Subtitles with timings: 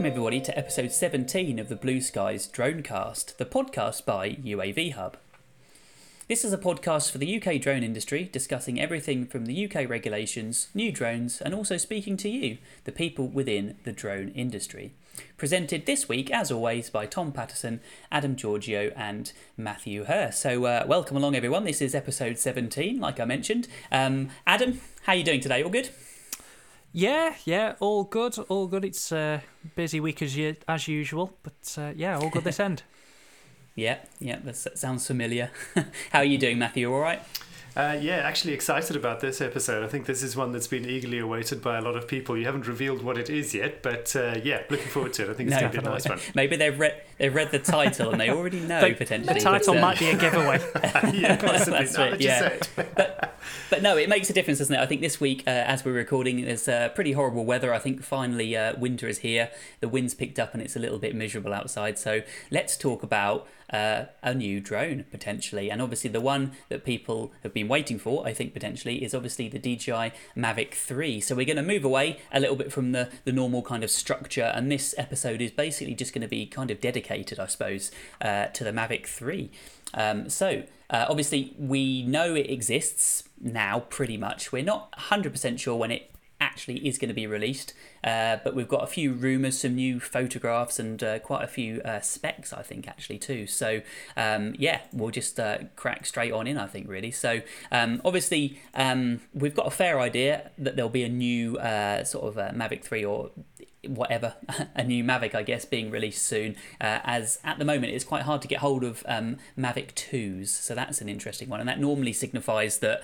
[0.00, 5.18] Welcome, everybody, to episode 17 of the Blue Skies Dronecast, the podcast by UAV Hub.
[6.26, 10.68] This is a podcast for the UK drone industry, discussing everything from the UK regulations,
[10.72, 14.94] new drones, and also speaking to you, the people within the drone industry.
[15.36, 20.40] Presented this week, as always, by Tom Patterson, Adam Giorgio, and Matthew Hurst.
[20.40, 21.64] So, uh, welcome along, everyone.
[21.64, 23.68] This is episode 17, like I mentioned.
[23.92, 25.62] Um, Adam, how are you doing today?
[25.62, 25.90] All good?
[26.92, 28.84] Yeah, yeah, all good, all good.
[28.84, 29.42] It's a
[29.76, 32.82] busy week as you, as usual, but uh, yeah, all good this end.
[33.76, 35.50] Yeah, yeah, that sounds familiar.
[36.10, 36.92] How are you doing, Matthew?
[36.92, 37.22] All right?
[37.76, 39.84] Uh, yeah, actually excited about this episode.
[39.84, 42.36] I think this is one that's been eagerly awaited by a lot of people.
[42.36, 45.30] You haven't revealed what it is yet, but uh, yeah, looking forward to it.
[45.30, 46.18] I think it's no, going to be a nice one.
[46.34, 49.34] Maybe they've read they've read the title and they already know potentially.
[49.34, 50.58] The title but, uh, might be a giveaway.
[51.14, 51.78] yeah, possibly.
[51.78, 52.56] That's right, yeah.
[52.74, 53.38] but,
[53.70, 54.80] but no, it makes a difference, doesn't it?
[54.80, 57.72] I think this week, uh, as we're recording, there's uh, pretty horrible weather.
[57.72, 59.50] I think finally uh, winter is here.
[59.78, 61.98] The wind's picked up and it's a little bit miserable outside.
[61.98, 65.70] So let's talk about uh, a new drone potentially.
[65.70, 69.48] And obviously, the one that people have been waiting for, I think potentially, is obviously
[69.48, 71.20] the DJI Mavic 3.
[71.20, 73.90] So we're going to move away a little bit from the, the normal kind of
[73.90, 74.52] structure.
[74.54, 77.90] And this episode is basically just going to be kind of dedicated, I suppose,
[78.20, 79.50] uh, to the Mavic 3.
[79.94, 84.52] Um, so, uh, obviously, we know it exists now pretty much.
[84.52, 86.10] We're not 100% sure when it
[86.50, 87.72] actually is going to be released.
[88.02, 91.80] Uh, but we've got a few rumours, some new photographs, and uh, quite a few
[91.82, 93.46] uh, specs, I think, actually, too.
[93.46, 93.82] So,
[94.16, 97.10] um, yeah, we'll just uh, crack straight on in, I think, really.
[97.10, 102.04] So, um, obviously, um, we've got a fair idea that there'll be a new uh,
[102.04, 103.30] sort of uh, Mavic 3 or
[103.86, 104.34] whatever
[104.74, 108.22] a new Mavic I guess being released soon uh, as at the moment it's quite
[108.22, 111.80] hard to get hold of um, Mavic 2s so that's an interesting one and that
[111.80, 113.02] normally signifies that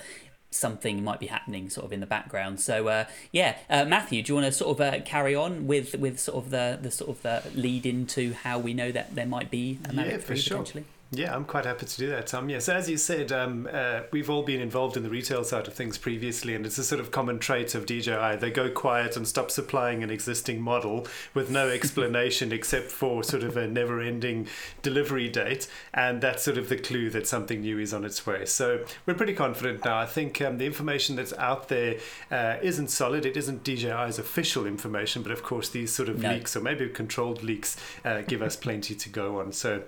[0.51, 2.61] something might be happening sort of in the background.
[2.61, 5.95] So uh, yeah, uh, Matthew, do you want to sort of uh, carry on with
[5.97, 9.27] with sort of the the sort of the lead into how we know that there
[9.27, 10.59] might be a Mavic yeah, 3 sure.
[10.59, 10.85] potentially?
[11.13, 12.51] Yeah, I'm quite happy to do that, Tom.
[12.51, 15.75] Yes, as you said, um, uh, we've all been involved in the retail side of
[15.75, 18.37] things previously, and it's a sort of common trait of DJI.
[18.41, 23.45] They go quiet and stop supplying an existing model with no explanation except for sort
[23.45, 24.49] of a never ending
[24.83, 28.45] delivery date, and that's sort of the clue that something new is on its way.
[28.45, 29.99] So we're pretty confident now.
[29.99, 31.99] I think um, the information that's out there
[32.33, 33.25] uh, not solid.
[33.25, 36.33] It isn't DJI's official information, but of course, these sort of no.
[36.33, 39.53] leaks or maybe controlled leaks uh, give us plenty to go on.
[39.53, 39.85] So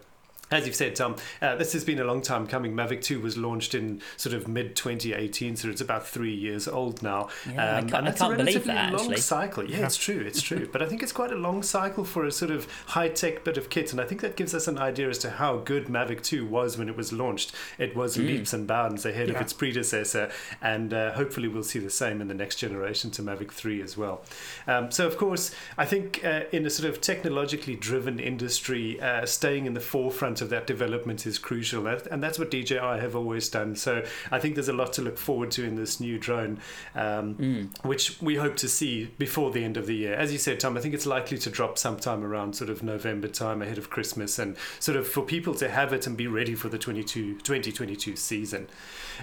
[0.51, 2.73] as you've said, Tom, uh, this has been a long time coming.
[2.73, 7.03] Mavic 2 was launched in sort of mid 2018, so it's about three years old
[7.03, 7.29] now.
[7.47, 9.71] Yeah, um, I can't, and that's I can't a relatively that, long cycle.
[9.71, 10.69] Yeah, it's true, it's true.
[10.73, 13.59] but I think it's quite a long cycle for a sort of high tech bit
[13.59, 16.23] of kit, and I think that gives us an idea as to how good Mavic
[16.23, 17.53] 2 was when it was launched.
[17.79, 18.27] It was mm.
[18.27, 19.35] leaps and bounds ahead yeah.
[19.35, 20.31] of its predecessor,
[20.63, 23.97] and uh, hopefully we'll see the same in the next generation to Mavic 3 as
[23.97, 24.23] well.
[24.67, 29.27] Um, so, of course, I think uh, in a sort of technologically driven industry, uh,
[29.27, 33.49] staying in the forefront of that development is crucial, and that's what DJI have always
[33.49, 33.77] done.
[33.77, 36.61] So I think there's a lot to look forward to in this new drone,
[36.95, 37.85] um, mm.
[37.85, 40.15] which we hope to see before the end of the year.
[40.15, 43.29] As you said, Tom, I think it's likely to drop sometime around sort of November
[43.29, 46.55] time ahead of Christmas, and sort of for people to have it and be ready
[46.55, 48.69] for the 22, 2022 season.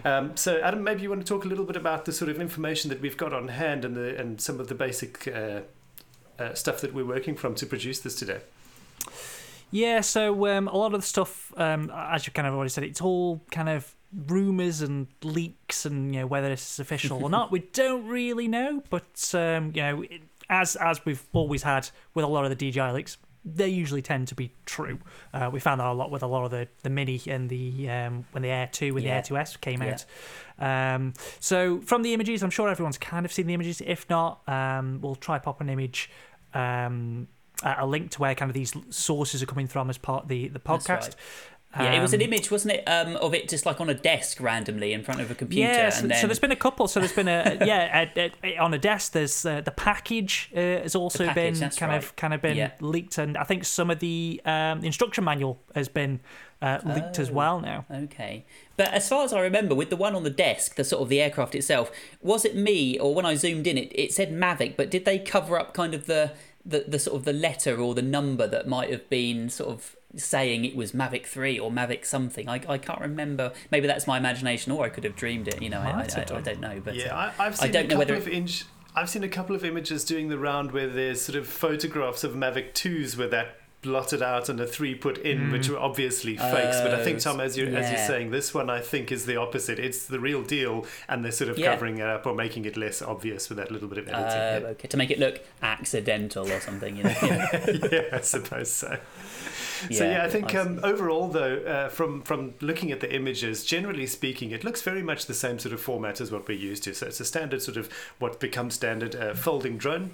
[0.04, 2.40] Um, so, Adam, maybe you want to talk a little bit about the sort of
[2.40, 5.62] information that we've got on hand and the and some of the basic uh,
[6.40, 8.42] uh, stuff that we're working from to produce this today.
[9.72, 12.84] Yeah, so um, a lot of the stuff, um, as you kind of already said,
[12.84, 13.96] it's all kind of
[14.28, 18.48] rumors and leaks, and you know whether this is official or not, we don't really
[18.48, 18.84] know.
[18.90, 20.04] But um, you know,
[20.50, 24.28] as as we've always had with a lot of the DJI leaks, they usually tend
[24.30, 25.00] to be true.
[25.34, 27.90] Uh, we found that a lot with a lot of the, the Mini and the
[27.90, 29.22] um, when the Air 2 and yeah.
[29.22, 29.98] the Air 2S came yeah.
[30.60, 30.96] out.
[30.96, 33.82] Um, so from the images, I'm sure everyone's kind of seen the images.
[33.86, 36.10] If not, um, we'll try pop an image
[36.56, 37.28] um,
[37.64, 40.48] a link to where kind of these sources are coming from as part of the
[40.50, 41.16] the podcast.
[41.78, 43.94] Yeah, it was an um, image, wasn't it, um, of it just like on a
[43.94, 45.70] desk randomly in front of a computer.
[45.70, 46.22] Yeah, so, then...
[46.22, 46.88] so there's been a couple.
[46.88, 49.12] So there's been a yeah a, a, on a desk.
[49.12, 51.98] There's uh, the package uh, has also package, been kind right.
[51.98, 52.72] of kind of been yeah.
[52.80, 56.22] leaked, and I think some of the um, instruction manual has been
[56.62, 57.86] uh, leaked oh, as well now.
[57.92, 58.46] Okay,
[58.78, 61.10] but as far as I remember, with the one on the desk, the sort of
[61.10, 61.92] the aircraft itself,
[62.22, 65.20] was it me or when I zoomed in, it it said Mavic, but did they
[65.20, 66.32] cover up kind of the
[66.66, 69.96] the, the sort of the letter or the number that might have been sort of
[70.16, 72.50] saying it was Mavic 3 or Mavic something.
[72.50, 73.54] I, I can't remember.
[73.72, 75.62] Maybe that's my imagination or I could have dreamed it.
[75.62, 76.82] You know, I, I, I, I, don't know.
[76.84, 78.66] But yeah, uh, I, have seen I don't a know whether of inch.
[78.96, 82.34] I've seen a couple of images doing the round where there's sort of photographs of
[82.34, 86.82] Mavic 2s with that blotted out and a three put in, which were obviously fakes.
[86.82, 89.26] But I think Tom, as you are as you're saying, this one I think is
[89.26, 89.80] the opposite.
[89.80, 91.72] It's the real deal, and they're sort of Yeah.
[91.74, 94.26] covering it up or making it less obvious with that little bit of editing.
[94.26, 94.68] Uh, yeah.
[94.74, 97.16] okay, to make it look accidental or something, you know.
[97.24, 98.98] Yeah, yeah, I suppose so.
[99.92, 104.08] So yeah, I think um, overall, though, uh, from from looking at the images, generally
[104.08, 106.94] speaking, it looks very much the same sort of format as what we're used to.
[106.96, 107.90] So it's a standard sort of
[108.20, 110.12] what becomes standard uh, folding drone.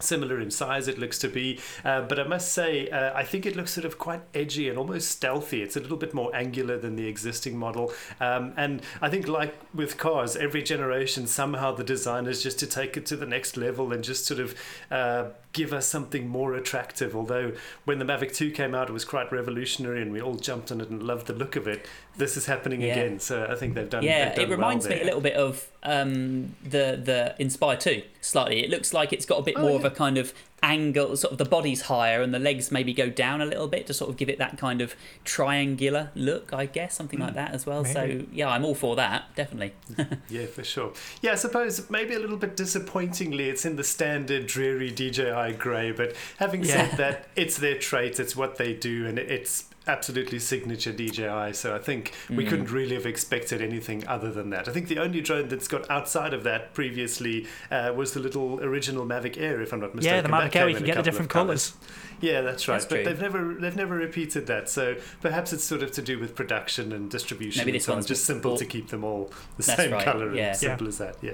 [0.00, 3.46] Similar in size, it looks to be, uh, but I must say, uh, I think
[3.46, 5.62] it looks sort of quite edgy and almost stealthy.
[5.62, 9.54] It's a little bit more angular than the existing model, um, and I think, like
[9.74, 13.92] with cars, every generation somehow the designers just to take it to the next level
[13.92, 14.54] and just sort of
[14.90, 17.16] uh, give us something more attractive.
[17.16, 17.52] Although
[17.84, 20.80] when the Mavic 2 came out, it was quite revolutionary, and we all jumped on
[20.80, 21.86] it and loved the look of it.
[22.16, 22.92] This is happening Yeah.
[22.94, 24.02] again, so I think they've done.
[24.02, 27.76] yeah, they've done it reminds well me a little bit of um, the the Inspire
[27.76, 28.64] 2 slightly.
[28.64, 29.87] It looks like it's got a bit Oh, more of yeah.
[29.88, 30.32] A kind of
[30.62, 33.86] angle, sort of the body's higher and the legs maybe go down a little bit
[33.86, 34.94] to sort of give it that kind of
[35.24, 37.26] triangular look, I guess, something Hmm.
[37.26, 37.84] like that as well.
[37.84, 39.72] So yeah, I'm all for that, definitely.
[40.28, 40.92] Yeah, for sure.
[41.22, 45.92] Yeah, I suppose maybe a little bit disappointingly, it's in the standard dreary DJI grey.
[45.92, 46.88] But having Yeah.
[46.88, 51.52] said that, it's their trait, it's what they do, and it's absolutely signature DJI.
[51.54, 52.48] So I think we Mm.
[52.48, 54.68] couldn't really have expected anything other than that.
[54.68, 58.60] I think the only drone that's got outside of that previously uh, was the little
[58.60, 60.16] original Mavic Air, if I'm not mistaken.
[60.16, 61.72] Yeah, the Mavic Air, you can get the different colours.
[62.20, 62.74] Yeah, that's right.
[62.74, 63.04] That's but true.
[63.04, 64.68] they've never they've never repeated that.
[64.68, 67.60] So perhaps it's sort of to do with production and distribution.
[67.60, 67.96] Maybe and this so on.
[67.98, 70.48] one's just simple to keep them all the same right, color yeah.
[70.48, 71.16] and simple as that.
[71.22, 71.32] Yeah.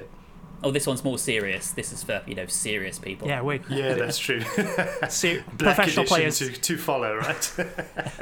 [0.63, 1.73] Oh, this one's more serious.
[1.73, 3.29] This is for you know serious people.
[3.29, 4.41] Yeah, we Yeah, that's true.
[5.09, 6.39] see Black professional players.
[6.39, 7.53] to, to follow, right?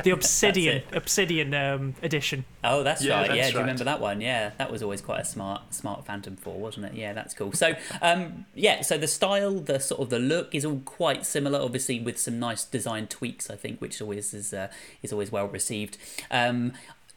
[0.02, 2.44] The Obsidian Obsidian um, edition.
[2.64, 3.28] Oh, that's Yeah, right.
[3.28, 4.20] that's yeah, do you remember that one?
[4.20, 6.94] Yeah, that was always quite a smart, smart Phantom Four, wasn't it?
[6.94, 7.52] Yeah, that's cool.
[7.52, 11.60] So, um, yeah, so the style, the sort of the look is all quite similar,
[11.60, 14.68] obviously with some nice design tweaks, I think, which always is uh,
[15.02, 15.96] is always well received.
[16.30, 16.72] Um,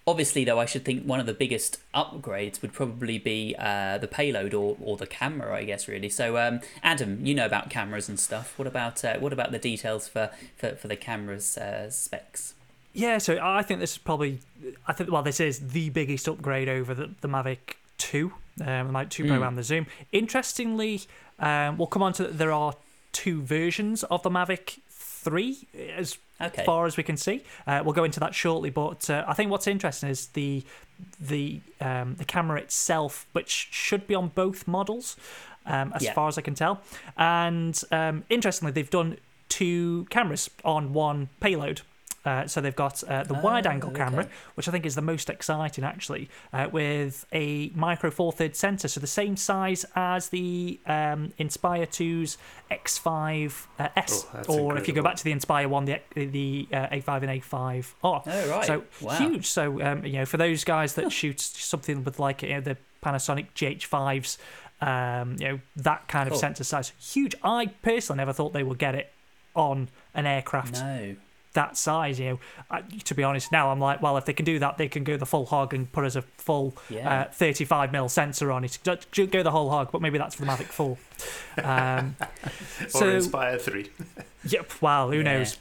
[0.08, 4.08] obviously, though, I should think one of the biggest upgrades would probably be uh, the
[4.08, 6.10] payload or, or the camera, I guess, really.
[6.10, 8.58] So, um, Adam, you know about cameras and stuff.
[8.58, 12.54] What about uh, what about the details for for, for the cameras uh, specs?
[12.94, 14.40] Yeah, so I think this is probably,
[14.88, 18.32] I think, well, this is the biggest upgrade over the, the Mavic 2,
[18.62, 19.48] um, the Mavic 2 Pro Mm.
[19.50, 19.86] and the Zoom.
[20.14, 21.02] Interestingly,
[21.40, 22.38] um, we'll come on to, that.
[22.38, 22.74] there are
[23.12, 24.80] two versions of the Mavic
[25.26, 25.68] 3,
[25.98, 26.66] as Okay.
[26.66, 27.42] far as we can see.
[27.66, 30.64] Uh, we'll go into that shortly, but uh, I think what's interesting is the
[31.20, 35.16] the um, the camera itself, which should be on both models,
[35.66, 36.14] um, as Yeah.
[36.14, 36.82] far as I can tell.
[37.18, 39.18] And um, interestingly, they've done
[39.50, 41.82] two cameras on one payload.
[42.26, 45.30] Uh, so they've got uh, the Oh, wide-angle camera, which I think is the most
[45.30, 50.80] exciting, actually, uh, with a micro four third sensor, so the same size as the
[50.88, 52.38] um, Inspire 2's
[52.72, 53.90] X5S, uh,
[54.48, 57.42] Oh, or if you go back to the Inspire one, the the uh, X5 and
[57.42, 57.86] A5R.
[58.04, 58.66] Oh, right.
[58.66, 59.18] So Wow.
[59.18, 59.46] huge.
[59.48, 62.78] So um, you know, for those guys that shoot something with like you know, the
[63.04, 64.38] Panasonic GH5s,
[64.82, 66.40] um, you know that kind of Cool.
[66.40, 67.36] sensor size, huge.
[67.44, 69.12] I personally never thought they would get it
[69.56, 71.16] on an aircraft No.
[71.56, 72.20] That size.
[72.20, 72.40] You know,
[72.72, 75.04] I, to be honest, now I'm like, well, if they can do that, they can
[75.04, 77.22] go the full hog and put us a full Yeah.
[77.24, 78.78] uh, 35 mil sensor on it.
[78.84, 80.98] Ju- ju- Go the whole hog, but maybe that's for the Mavic 4.
[81.64, 82.16] Um,
[82.84, 83.90] or so, Inspire 3.
[84.48, 84.72] yep.
[84.82, 85.10] Wow.
[85.10, 85.24] Who Yeah.
[85.24, 85.58] knows?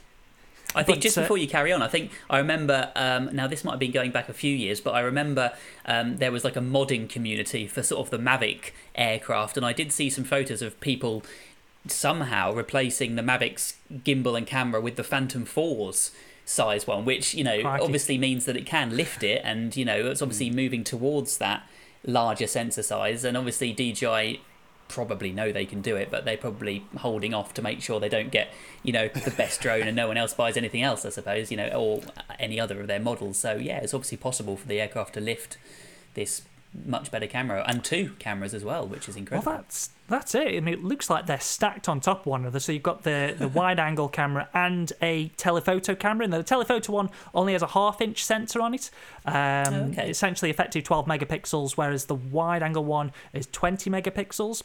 [0.77, 2.91] I think But, just uh, before you carry on, I think I remember.
[2.97, 5.53] Um, now this might have been going back a few years, but I remember
[5.85, 9.71] um, there was like a modding community for sort of the Mavic aircraft, and I
[9.71, 11.23] did see some photos of people
[11.87, 16.11] somehow replacing the Mavic's gimbal and camera with the Phantom 4's
[16.45, 17.83] size one, which you know Crikey.
[17.83, 20.55] obviously means that it can lift it, and you know it's obviously mm.
[20.55, 21.67] moving towards that
[22.05, 24.41] larger sensor size, and obviously DJI
[24.87, 28.09] probably know they can do it, but they're probably holding off to make sure they
[28.09, 28.49] don't get,
[28.83, 31.57] you know, the best drone and no one else buys anything else, I suppose, you
[31.57, 32.01] know, or
[32.39, 33.37] any other of their models.
[33.37, 35.57] So yeah, it's obviously possible for the aircraft to lift
[36.13, 36.43] this
[36.85, 39.51] much better camera and two cameras as well, which is incredible.
[39.51, 40.47] Well, that's that's it.
[40.55, 42.59] I mean, it looks like they're stacked on top of one another.
[42.59, 46.25] So you've got the, the wide angle camera and a telephoto camera.
[46.25, 48.91] And the telephoto one only has a half inch sensor on it.
[49.25, 49.33] Um,
[49.75, 50.09] Oh, okay.
[50.09, 54.61] Essentially, effective 12 megapixels, whereas the wide angle one is 20 megapixels.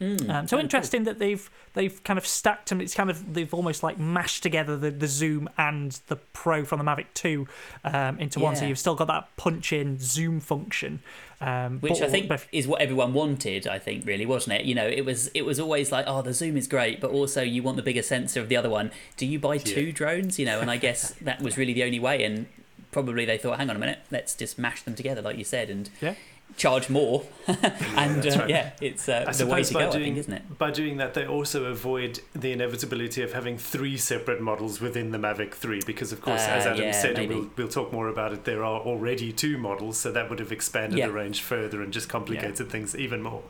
[0.00, 0.30] Mm.
[0.30, 0.64] Um, so Oh, cool.
[0.64, 2.80] interesting that they've they've kind of stacked them.
[2.80, 6.78] It's kind of they've almost like mashed together the, the zoom and the Pro from
[6.78, 7.48] the Mavic Two
[7.84, 8.54] um, into one.
[8.54, 11.00] So you've still got that punch in zoom function,
[11.40, 13.66] um, Which I think but- is what everyone wanted.
[13.66, 14.66] I think really wasn't it?
[14.66, 17.42] You know, it was it was always like, oh, the zoom is great, but also
[17.42, 18.92] you want the bigger sensor of the other one.
[19.16, 20.38] Do you buy two drones?
[20.38, 22.22] You know, and I guess that was really the only way.
[22.22, 22.46] And
[22.92, 25.68] probably they thought, hang on a minute, let's just mash them together, like you said.
[25.70, 26.14] And Yeah.
[26.56, 28.48] Charge more, and that's uh, right.
[28.50, 29.90] yeah, it's uh, the way to go.
[29.92, 30.58] doing, I think, isn't it?
[30.58, 35.18] by doing that, they also avoid the inevitability of having three separate models within the
[35.18, 38.08] Mavic 3, because of course, as Uh, Adam yeah, said, and we'll, we'll talk more
[38.08, 41.06] about it, there are already two models, so that would have expanded Yeah.
[41.06, 43.42] the range further and just complicated things even more.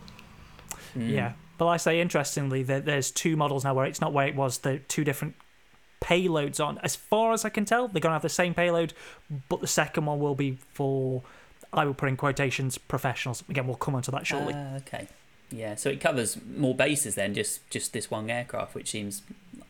[0.97, 1.11] Mm.
[1.11, 4.27] Yeah, but like I say, interestingly, there, there's two models now where it's not where
[4.27, 4.59] it was.
[4.59, 5.35] The two different
[6.01, 6.79] payloads on.
[6.79, 8.93] As far as I can tell, they're gonna have the same payload,
[9.49, 11.23] but the second one will be for.
[11.73, 13.45] I will put in quotations professionals.
[13.49, 14.55] Again, we'll come onto that shortly.
[14.57, 15.09] Ah, okay.
[15.51, 19.23] Yeah, so it covers more bases than just just this one aircraft, which seems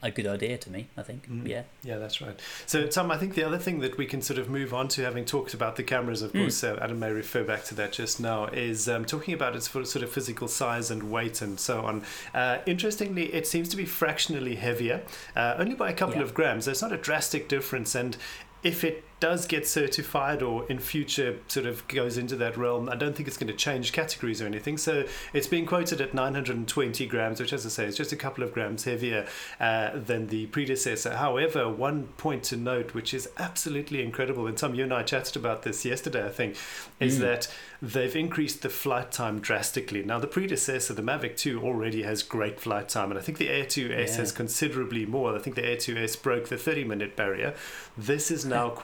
[0.02, 0.86] a good idea to me.
[0.96, 1.28] I think.
[1.30, 1.46] Mm.
[1.46, 1.62] Yeah.
[1.84, 2.38] Yeah, that's right.
[2.66, 5.02] So, Tom, I think the other thing that we can sort of move on to,
[5.02, 6.40] having talked about the cameras, of Mm.
[6.42, 9.70] course, uh, Adam may refer back to that just now, is um, talking about its
[9.70, 12.04] sort of physical size and weight and so on.
[12.34, 15.02] Uh, interestingly, it seems to be fractionally heavier,
[15.36, 16.22] uh, only by a couple Yeah.
[16.22, 16.64] of grams.
[16.64, 18.16] There's not a drastic difference, and
[18.64, 22.94] if it does get certified or in future sort of goes into that realm, I
[22.94, 24.78] don't think it's going to change categories or anything.
[24.78, 28.44] So it's being quoted at 920 grams, which, as I say, is just a couple
[28.44, 29.26] of grams heavier
[29.60, 31.16] uh, than the predecessor.
[31.16, 35.36] However, one point to note, which is absolutely incredible, and Tom, you and I chatted
[35.36, 36.56] about this yesterday, I think,
[37.00, 37.20] is Mm.
[37.22, 37.48] that
[37.80, 40.02] they've increased the flight time drastically.
[40.02, 43.48] Now, the predecessor, the Mavic 2, already has great flight time, and I think the
[43.48, 44.16] Air 2S Yeah.
[44.18, 45.34] has considerably more.
[45.34, 47.54] I think the Air 2S broke the 30 minute barrier.
[47.96, 48.68] This is now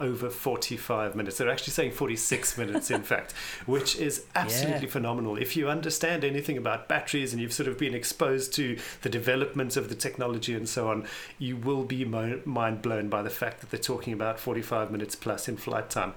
[0.00, 1.38] over 45 minutes.
[1.38, 3.32] They're actually saying 46 minutes, in fact,
[3.66, 4.92] which is absolutely Yeah.
[4.92, 5.36] phenomenal.
[5.36, 9.76] If you understand anything about batteries and you've sort of been exposed to the development
[9.76, 11.06] of the technology and so on,
[11.38, 15.14] you will be mo- mind blown by the fact that they're talking about 45 minutes
[15.16, 16.14] plus in flight time.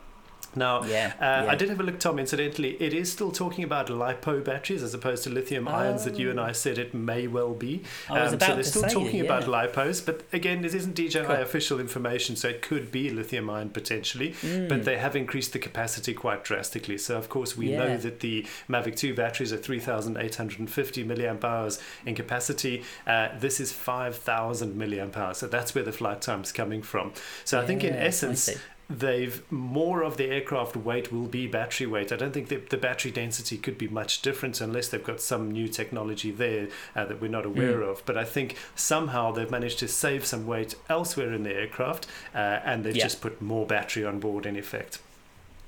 [0.58, 1.14] Now, Yeah.
[1.20, 1.46] uh, yeah.
[1.52, 2.20] I did have a look, Tom.
[2.20, 6.30] Incidentally, it is still talking about lipo batteries as opposed to lithium ions that you
[6.30, 7.84] and I said it may well be.
[8.10, 9.24] I was Um, about so they're to still say, talking yeah.
[9.32, 11.36] about lipos, but again, this isn't DJI Cool.
[11.36, 14.34] official information, so it could be lithium ion potentially.
[14.42, 14.68] Mm.
[14.70, 16.98] But they have increased the capacity quite drastically.
[16.98, 22.16] So of course, we know that the Mavic 2 batteries are 3,850 milliamp hours in
[22.16, 22.84] capacity.
[23.06, 25.38] Uh, this is 5,000 milliamp hours.
[25.38, 27.14] So that's where the flight time's coming from.
[27.46, 28.50] So I think in essence.
[28.90, 32.12] They've more of the aircraft weight will be battery weight.
[32.12, 35.52] I don't think the, the battery density could be much different unless they've got some
[35.52, 37.90] new technology there uh, that we're not aware Mm.
[37.92, 38.06] of.
[38.06, 42.38] But I think somehow they've managed to save some weight elsewhere in the aircraft uh,
[42.38, 43.04] and they've Yeah.
[43.04, 45.00] just put more battery on board in effect.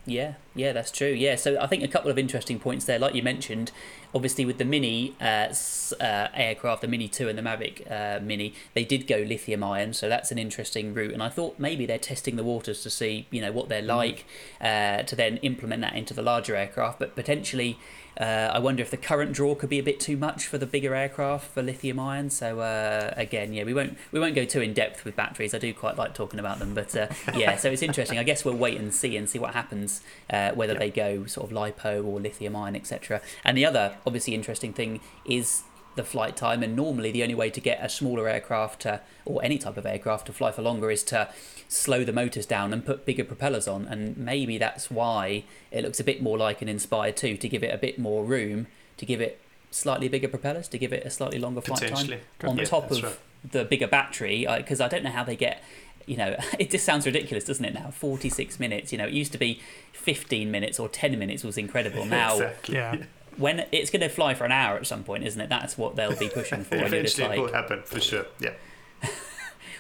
[0.06, 1.10] Yeah, yeah, that's true.
[1.12, 2.98] Yeah, so I think a couple of interesting points there.
[2.98, 3.72] Like you mentioned,
[4.13, 5.54] obviously with the Mini uh,
[6.00, 9.94] uh, aircraft, the Mini 2 and the Mavic uh, Mini, they did go lithium ion,
[9.94, 11.13] so that's an interesting route.
[11.13, 14.25] And I thought maybe they're testing the waters to see, you know, what they're like
[14.62, 17.00] uh, to then implement that into the larger aircraft.
[17.00, 17.78] But potentially,
[18.20, 20.66] uh, I wonder if the current draw could be a bit too much for the
[20.66, 22.30] bigger aircraft for lithium ion.
[22.30, 25.54] So uh, again, yeah, we won't we won't go too in depth with batteries.
[25.54, 28.18] I do quite like talking about them, but uh, yeah, so it's interesting.
[28.20, 30.80] I guess we'll wait and see and see what happens, uh, whether Yeah.
[30.80, 33.22] they go sort of lipo or lithium ion, etc.
[33.46, 35.63] And the other obviously interesting thing is
[35.96, 36.63] the flight time.
[36.63, 39.86] And normally, the only way to get a smaller aircraft to, or any type of
[39.86, 41.29] aircraft to fly for longer is to
[41.68, 43.86] slow the motors down and put bigger propellers on.
[43.86, 47.63] And maybe that's why it looks a bit more like an Inspire 2 to give
[47.63, 49.39] it a bit more room, to give it
[49.72, 53.03] slightly bigger propellers, to give it a slightly longer flight time on Yeah, top of
[53.03, 53.20] right.
[53.51, 55.63] the bigger battery because I don't know how they get
[56.08, 59.32] you know it just sounds ridiculous doesn't it now 46 minutes you know it used
[59.34, 59.62] to be
[59.94, 62.75] 15 minutes or 10 minutes was incredible now exactly.
[62.75, 62.96] Yeah.
[63.38, 65.96] When it's going to fly for an hour at some point isn't it that's what
[65.96, 68.26] they'll be pushing for and you're Eventually, it will happen for sure.
[68.40, 68.54] Yeah.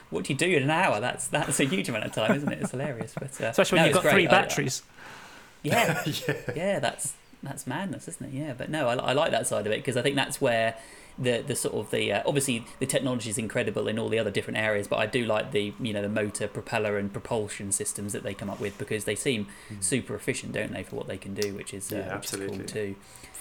[0.09, 2.51] what do you do in an hour that's that's a huge amount of time isn't
[2.51, 4.33] it it's hilarious but uh, Especially when no, you've it's got three great.
[4.37, 4.83] I- batteries.
[5.63, 6.33] yeah yeah.
[6.55, 8.37] yeah, that's that's madness, isn't it?
[8.37, 10.75] Yeah, but no, I, I like that side of it because I think that's where
[11.17, 14.29] the the sort of the uh, obviously the technology is incredible in all the other
[14.29, 18.11] different areas, but I do like the you know the motor, propeller, and propulsion systems
[18.11, 19.47] that they come up with because they seem
[19.79, 21.95] super efficient, don't they, for what they can do, which is uh.
[21.95, 22.65] Yeah, which is cool absolutely.
[22.65, 22.95] too.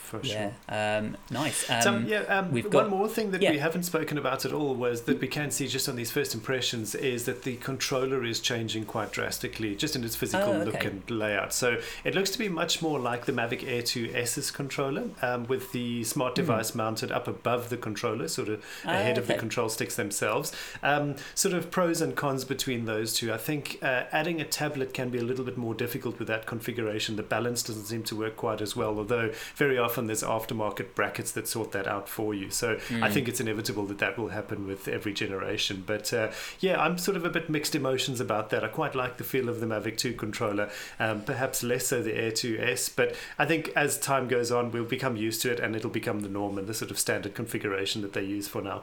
[0.09, 0.53] For sure.
[0.69, 1.69] Yeah, um, nice.
[1.69, 3.51] Um, So, yeah, um, we've got, one more thing that yeah.
[3.51, 6.35] we haven't spoken about at all was that we can see just on these first
[6.35, 10.83] impressions is that the controller is changing quite drastically, just in its physical Oh, look
[10.85, 11.53] and layout.
[11.53, 15.73] So it looks to be much more like the Mavic Air 2S's controller, um, with
[15.73, 18.89] the smart device mounted up above the controller, sort of Hmm.
[18.89, 20.53] Ah, ahead of the control sticks themselves.
[20.83, 23.33] Um, sort of pros and cons between those two.
[23.33, 26.47] I think uh, adding a tablet can be a little bit more difficult with that
[26.47, 27.17] configuration.
[27.17, 31.33] The balance doesn't seem to work quite as well, although very often there's aftermarket brackets
[31.33, 32.51] that sort that out for you.
[32.51, 32.77] So I
[33.09, 33.13] Mm.
[33.13, 35.83] think it's inevitable that that will happen with every generation.
[35.87, 38.63] But uh, yeah, I'm sort of a bit mixed emotions about that.
[38.65, 42.15] I quite like the feel of the Mavic 2 controller, um, perhaps less so the
[42.15, 42.89] Air 2S.
[42.95, 46.21] But I think as time goes on, we'll become used to it and it'll become
[46.21, 48.83] the norm and the sort of standard configuration that they use for now.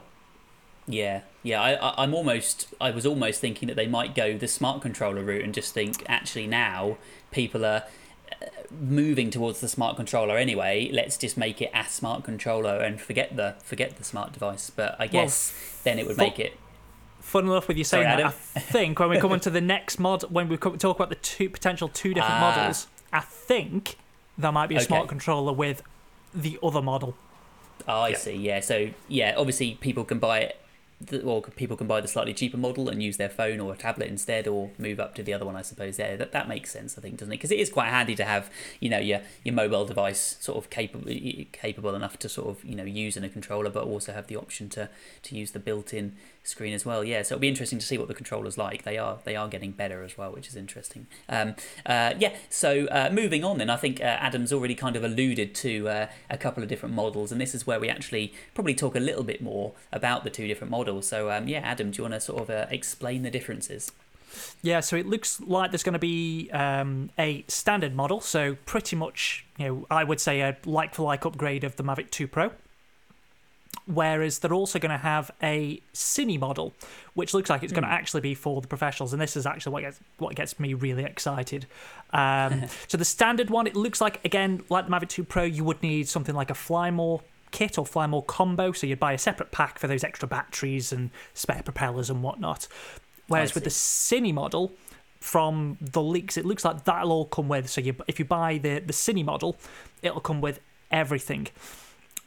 [0.88, 1.60] Yeah, yeah.
[1.60, 2.68] I, I, I'm almost.
[2.80, 6.04] I was almost thinking that they might go the smart controller route and just think
[6.08, 6.96] actually now
[7.32, 7.82] people are
[8.70, 10.90] moving towards the smart controller anyway.
[10.92, 14.70] Let's just make it a smart controller and forget the forget the smart device.
[14.70, 16.58] But I guess well, then it would make it.
[17.20, 18.34] Fun enough with you saying Sorry, that.
[18.54, 21.50] I think when we come into the next mod, when we talk about the two
[21.50, 22.54] potential two different ah.
[22.56, 23.96] models, I think
[24.38, 24.86] there might be a okay.
[24.86, 25.82] smart controller with
[26.34, 27.16] the other model.
[27.88, 28.16] Oh, I yeah.
[28.16, 28.36] see.
[28.36, 28.60] Yeah.
[28.60, 30.60] So yeah, obviously people can buy it
[31.24, 34.08] or people can buy the slightly cheaper model and use their phone or a tablet
[34.08, 35.56] instead, or move up to the other one.
[35.56, 35.98] I suppose.
[35.98, 36.96] Yeah, that that makes sense.
[36.96, 37.36] I think, doesn't it?
[37.36, 38.50] Because it is quite handy to have,
[38.80, 41.10] you know, your your mobile device sort of capable
[41.52, 44.36] capable enough to sort of you know use in a controller, but also have the
[44.36, 44.88] option to
[45.22, 47.04] to use the built-in screen as well.
[47.04, 48.84] Yeah, so it'll be interesting to see what the controllers like.
[48.84, 51.06] They are they are getting better as well, which is interesting.
[51.28, 52.34] Um, uh, yeah.
[52.48, 56.06] So uh, moving on, then I think uh, Adam's already kind of alluded to uh,
[56.30, 59.24] a couple of different models, and this is where we actually probably talk a little
[59.24, 61.06] bit more about the two different models.
[61.06, 63.92] So um, yeah, Adam, do you want to sort of uh, explain the differences?
[64.62, 68.96] Yeah, so it looks like there's going to be um, a standard model, so pretty
[68.96, 72.28] much, you know, I would say a like for like upgrade of the Mavic 2
[72.28, 72.52] Pro
[73.86, 76.74] whereas they're also going to have a cine model,
[77.14, 79.72] which looks like it's going to actually be for the professionals, and this is actually
[79.72, 81.66] what gets what gets me really excited.
[82.12, 85.64] Um, so the standard one, it looks like again like the Mavic 2 Pro, you
[85.64, 89.52] would need something like a Flymore kit or Flymore combo, so you'd buy a separate
[89.52, 92.68] pack for those extra batteries and spare propellers and whatnot.
[93.28, 94.72] Whereas with the cine model,
[95.20, 97.68] from the leaks, it looks like that'll all come with.
[97.68, 99.56] So you, if you buy the the cine model,
[100.02, 101.48] it'll come with everything.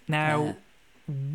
[0.07, 0.55] Now,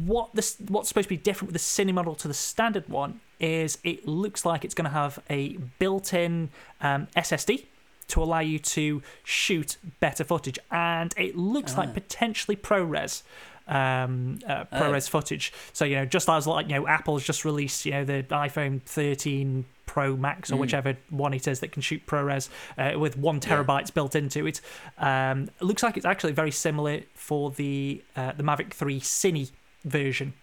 [0.06, 3.20] what this what's supposed to be different with the cine model to the standard one
[3.40, 6.50] is it looks like it's going to have a built-in
[6.80, 7.66] um, SSD
[8.08, 11.94] to allow you to shoot better footage, and it looks like ah.
[11.94, 13.22] potentially ProRes.
[13.66, 14.78] Um, uh, oh.
[14.78, 15.50] ProRes footage.
[15.72, 18.82] So you know, just as like you know, Apple's just released you know the iPhone
[18.82, 20.60] 13 Pro Max or mm.
[20.60, 23.94] whichever one it is that can shoot ProRes uh, with one terabytes yeah.
[23.94, 24.60] built into it.
[24.98, 29.50] Um, it looks like it's actually very similar for the uh, the Mavic 3 Cine
[29.84, 30.34] version.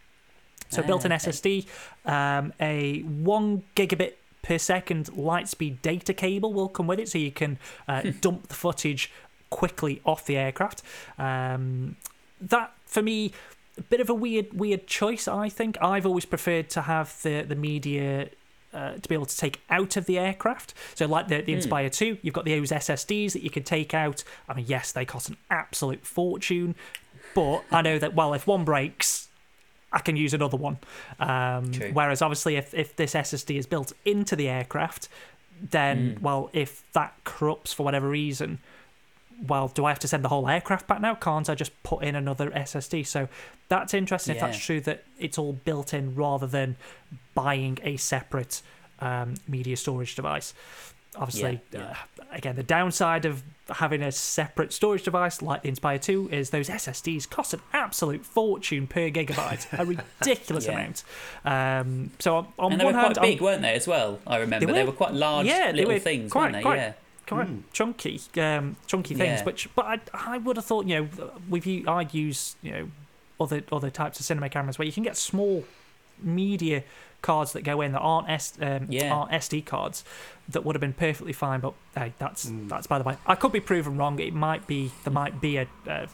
[0.70, 1.68] So built-in SSD,
[2.06, 7.32] um, a one gigabit per second lightspeed data cable will come with it, so you
[7.32, 9.12] can uh, dump the footage
[9.50, 10.82] quickly off the aircraft.
[11.18, 11.98] Um,
[12.40, 13.34] that for me,
[13.78, 15.28] a bit of a weird weird choice.
[15.28, 18.30] I think I've always preferred to have the the media.
[18.74, 20.74] Uh, to be able to take out of the aircraft.
[20.96, 21.58] So, like the, the hmm.
[21.58, 24.24] Inspire 2, you've got the those SSDs that you can take out.
[24.48, 26.76] I mean, yes, they cost an absolute fortune,
[27.36, 29.28] but I know that, well, if one breaks,
[29.94, 30.78] I can use another one.
[31.20, 35.10] Um, whereas obviously, if, if this SSD is built into the aircraft,
[35.70, 36.22] then mm.
[36.22, 38.60] well, if that corrupts for whatever reason,
[39.48, 41.16] well, do I have to send the whole aircraft back now?
[41.16, 43.06] Can't I just put in another SSD?
[43.06, 43.28] So
[43.70, 44.46] that's interesting yeah.
[44.46, 46.76] if that's true that it's all built in rather than
[47.34, 48.62] buying a separate
[49.00, 50.54] um, media storage device
[51.18, 51.96] obviously yeah, yeah.
[52.20, 56.52] Uh, again the downside of having a separate storage device like the inspire 2 is
[56.52, 59.86] those ssds cost an absolute fortune per gigabyte a
[60.22, 60.72] ridiculous yeah.
[60.72, 61.04] amount
[61.44, 63.88] um, so on, on and they one were hand quite big I'm, weren't they as
[63.88, 66.62] well i remember they were, they were quite large yeah, little things quite, weren't they
[66.62, 66.94] quite, yeah
[67.28, 67.64] quite mm.
[67.72, 69.42] chunky, um, chunky things.
[69.44, 70.00] Which, but I,
[70.34, 72.92] I would have thought, you know, we've I'd use you know
[73.40, 75.64] other other types of cinema cameras where you can get small
[76.22, 76.84] media
[77.22, 79.14] cards that go in that aren't S, um, yeah.
[79.14, 80.04] aren't SD cards
[80.50, 81.60] that would have been perfectly fine.
[81.60, 82.68] But hey, that's mm.
[82.70, 83.18] that's by the way.
[83.26, 84.20] I could be proven wrong.
[84.20, 86.08] It might be there might be a a,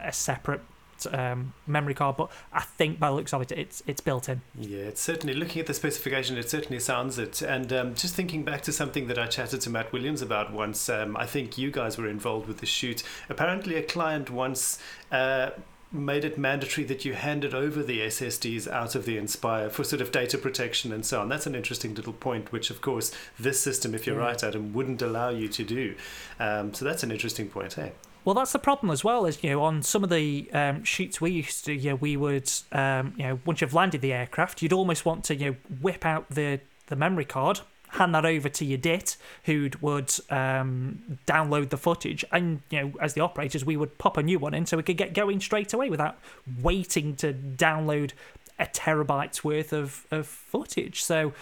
[0.00, 0.62] a separate
[1.06, 4.42] um, memory card, but I think by the looks of it, it's it's built in.
[4.58, 7.42] Yeah, it's certainly looking at the specification, it certainly sounds it.
[7.42, 10.88] And um, just thinking back to something that I chatted to Matt Williams about once,
[10.88, 13.02] um, I think you guys were involved with the shoot.
[13.28, 14.78] Apparently, a client once.
[15.10, 15.50] Uh,
[15.92, 20.00] made it mandatory that you handed over the SSDs out of the Inspire for sort
[20.00, 21.28] of data protection and so on.
[21.28, 24.26] That's an interesting little point, which of course this system, if you're yeah.
[24.26, 25.94] right, Adam, wouldn't allow you to do.
[26.40, 27.92] Um, so that's an interesting point, hey.
[28.24, 29.26] Well, that's the problem as well.
[29.26, 32.16] Is you know on some of the um, shoots we used to, you know, we
[32.16, 35.56] would, um, you know, once you've landed the aircraft, you'd almost want to, you know,
[35.80, 37.60] whip out the the memory card
[37.92, 42.92] hand that over to your DIT, who would um, download the footage, and you know,
[43.00, 45.40] as the operators, we would pop a new one in so we could get going
[45.40, 46.18] straight away without
[46.60, 48.12] waiting to download
[48.58, 51.02] a terabyte's worth of, of footage.
[51.02, 51.32] So.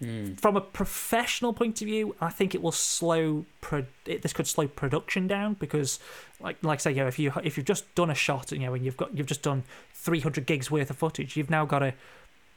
[0.00, 0.38] Mm.
[0.38, 3.46] From a professional point of view, I think it will slow.
[3.60, 5.98] Pro- it, this could slow production down because,
[6.40, 8.60] like, like I say, you know, if you if you've just done a shot, you
[8.60, 11.80] know, and you've got you've just done 300 gigs worth of footage, you've now got
[11.80, 11.94] to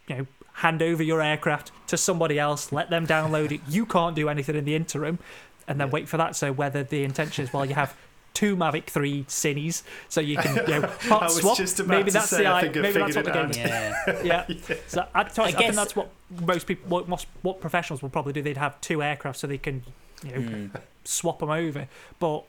[0.07, 3.61] you know, hand over your aircraft to somebody else, let them download it.
[3.67, 5.19] You can't do anything in the interim,
[5.67, 5.93] and then yeah.
[5.93, 6.35] wait for that.
[6.35, 7.95] So whether the intention is, well, you have
[8.33, 11.59] two Mavic 3 Cines, so you can you know, hot swap.
[11.87, 13.51] maybe that's say, the maybe that's what the game.
[13.53, 14.45] Yeah, yeah.
[14.47, 14.75] yeah.
[14.87, 16.09] So I, I, I, think that's what
[16.45, 18.41] most people, what, most, what professionals will probably do.
[18.41, 19.83] They'd have two aircraft so they can
[20.23, 20.81] you know mm.
[21.03, 21.87] swap them over.
[22.19, 22.43] But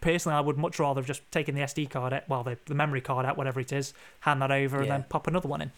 [0.00, 2.74] personally, I would much rather have just taken the SD card out, well, the, the
[2.74, 5.72] memory card out, whatever it is, hand that over, and then pop another one in.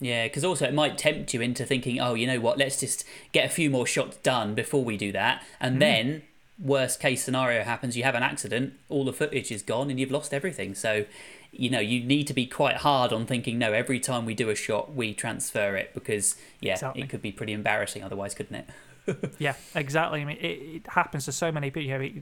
[0.00, 3.04] Yeah, because also it might tempt you into thinking, oh, you know what, let's just
[3.32, 5.42] get a few more shots done before we do that.
[5.60, 5.80] And hmm.
[5.80, 6.22] then,
[6.58, 10.10] worst case scenario happens, you have an accident, all the footage is gone, and you've
[10.10, 10.74] lost everything.
[10.74, 11.04] So,
[11.52, 14.50] you know, you need to be quite hard on thinking, no, every time we do
[14.50, 17.02] a shot, we transfer it because, yeah, Exactly.
[17.02, 18.66] it could be pretty embarrassing otherwise, couldn't it?
[19.38, 20.22] Yeah, exactly.
[20.22, 21.82] I mean, it, it happens to so many people.
[21.82, 22.12] You know, it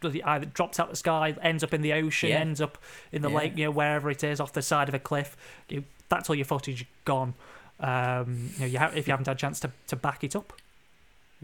[0.00, 2.38] bloody either drops out of the sky, ends up in the ocean, Yeah.
[2.38, 2.78] ends up
[3.12, 3.36] in the Yeah.
[3.36, 5.36] lake, you know, wherever it is, off the side of a cliff.
[5.68, 7.34] You, that's all your footage gone.
[7.80, 10.34] Um, you know, you have, if you haven't had a chance to, to back it
[10.34, 10.52] up.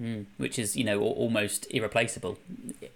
[0.01, 2.39] Mm, which is, you know, almost irreplaceable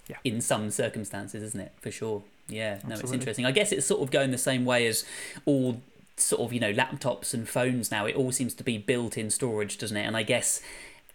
[0.08, 0.16] Yeah.
[0.24, 1.72] in some circumstances, isn't it?
[1.80, 2.22] For sure.
[2.48, 3.44] Yeah, no, it's interesting.
[3.44, 5.04] I guess it's sort of going the same way as
[5.44, 5.82] all
[6.16, 8.06] sort of, you know, laptops and phones now.
[8.06, 10.04] It all seems to be built in storage, doesn't it?
[10.04, 10.62] And I guess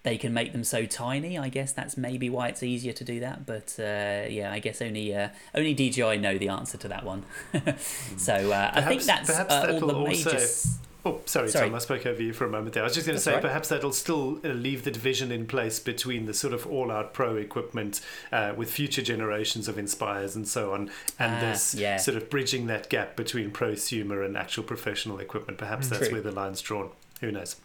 [0.04, 1.38] they can make them so tiny.
[1.38, 3.46] I guess that's maybe why it's easier to do that.
[3.46, 7.24] But uh, yeah, I guess only uh, only DJI know the answer to that one.
[8.18, 10.30] so uh, I think that's perhaps uh, all the major.
[10.32, 10.70] also-
[11.04, 11.66] Oh, sorry, Sorry.
[11.66, 11.74] Tom.
[11.74, 12.84] I spoke over you for a moment there.
[12.84, 13.42] I was just going to say all right.
[13.42, 17.38] perhaps that'll still uh, leave the division in place between the sort of all-out pro
[17.38, 21.98] equipment uh, with future generations of Inspires and so on, and Ah, this yeah.
[21.98, 25.58] sort of bridging that gap between prosumer and actual professional equipment.
[25.58, 26.12] Perhaps that's True.
[26.18, 26.92] where the line's drawn.
[27.22, 27.56] Who knows?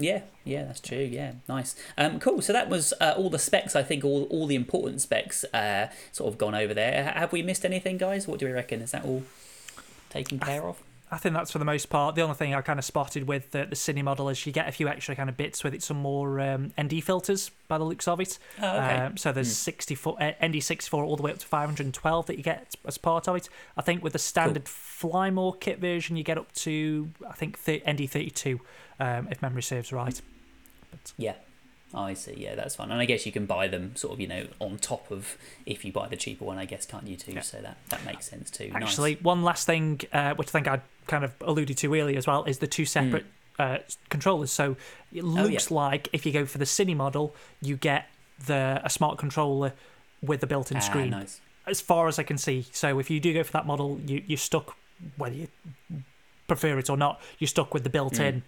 [0.00, 0.98] Yeah, yeah, that's true.
[0.98, 1.76] Yeah, nice.
[1.98, 2.40] Um, cool.
[2.40, 3.76] So that was uh, all the specs.
[3.76, 7.04] I think all all the important specs uh, sort of gone over there.
[7.04, 8.26] Have we missed anything, guys?
[8.26, 8.80] What do we reckon?
[8.80, 9.22] Is that all
[10.08, 10.82] taken care of?
[11.12, 12.14] I think that's for the most part.
[12.14, 14.68] The only thing I kind of spotted with the, the Cine model is you get
[14.68, 17.84] a few extra kind of bits with it, some more um, ND filters by the
[17.84, 18.38] looks of it.
[18.62, 18.96] Oh, okay.
[18.96, 22.74] Um, so there's 64 uh, ND64 all the way up to 512 that you get
[22.84, 23.48] as part of it.
[23.76, 27.84] I think with the standard Flymore kit version, you get up to I think th-
[27.84, 28.60] ND32
[29.00, 30.20] um, if memory serves right.
[31.16, 31.34] yeah.
[31.92, 32.34] Oh, I see.
[32.36, 32.90] Yeah, that's fine.
[32.92, 35.84] And I guess you can buy them sort of, you know, on top of if
[35.84, 36.56] you buy the cheaper one.
[36.56, 37.32] I guess can't you too?
[37.32, 37.40] Yeah.
[37.40, 38.70] So that that makes sense too.
[38.74, 39.24] Actually, nice.
[39.24, 42.44] one last thing, uh, which I think I kind of alluded to earlier as well,
[42.44, 43.26] is the two separate
[43.58, 44.50] uh, controllers.
[44.52, 44.76] So
[45.12, 45.36] it Hmm.
[45.38, 45.50] Oh, yeah.
[45.52, 48.06] looks like if you go for the Cine model, you get
[48.46, 49.72] the a smart controller
[50.22, 51.10] with the built-in Ah, screen.
[51.10, 51.40] nice.
[51.66, 54.22] As far as I can see, so if you do go for that model, you
[54.26, 54.76] you're stuck
[55.16, 55.48] whether you
[56.48, 57.20] prefer it or not.
[57.38, 58.40] You're stuck with the built-in Hmm.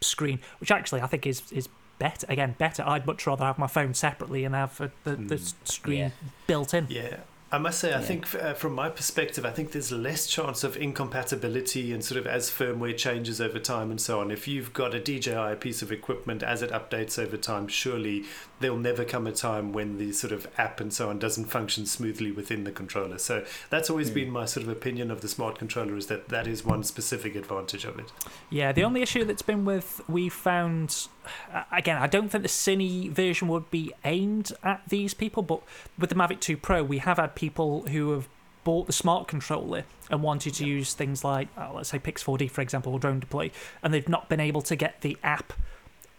[0.00, 2.26] screen, which actually I think is is better.
[2.28, 2.82] Again, better.
[2.86, 5.54] I'd much rather have my phone separately and have uh, the the Mm.
[5.64, 6.10] screen Yeah.
[6.46, 6.86] built in.
[6.88, 7.16] Yeah.
[7.52, 8.06] I must say, I Yeah.
[8.06, 12.26] think uh, from my perspective, I think there's less chance of incompatibility and sort of
[12.26, 14.30] as firmware changes over time and so on.
[14.30, 18.24] If you've got a DJI piece of equipment as it updates over time, surely
[18.60, 21.86] there'll never come a time when the sort of app and so on doesn't function
[21.86, 23.18] smoothly within the controller.
[23.18, 24.14] So that's always Mm.
[24.14, 27.34] been my sort of opinion of the smart controller is that that is one specific
[27.34, 28.12] advantage of it.
[28.48, 31.08] Yeah, the only issue that's been with we found
[31.72, 35.62] again, I don't think the Cine version would be aimed at these people, but
[35.98, 38.28] with the Mavic 2 Pro, we have had people who have
[38.64, 42.60] bought the smart controller and wanted to use things like, uh, let's say Pix4D, for
[42.60, 43.50] example, or DroneDeploy,
[43.82, 45.52] and they've not been able to get the app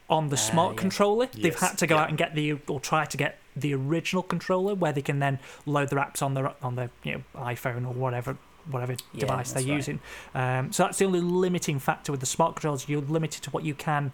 [0.10, 0.82] on the Ah, smart yeah.
[0.82, 1.26] controller.
[1.28, 2.02] They've had to go yeah.
[2.02, 5.40] out and get the or try to get the original controller where they can then
[5.66, 8.38] load their apps on their on their you know iPhone or whatever
[8.70, 9.72] whatever Yeah, device they're right.
[9.74, 10.00] using.
[10.36, 12.90] Um, so that's the only limiting factor with the smart controllers.
[12.90, 14.12] You're limited to what you can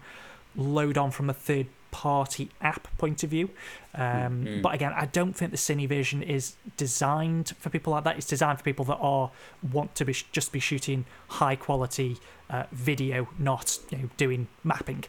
[0.57, 3.49] load on from a third party app point of view.
[3.95, 4.61] Um, Mhm.
[4.61, 8.17] But again, I don't think the Cine version is designed for people like that.
[8.17, 9.31] It's designed for people that are
[9.71, 12.17] want to be just be shooting high quality
[12.49, 15.05] uh, video, not you know, doing mapping.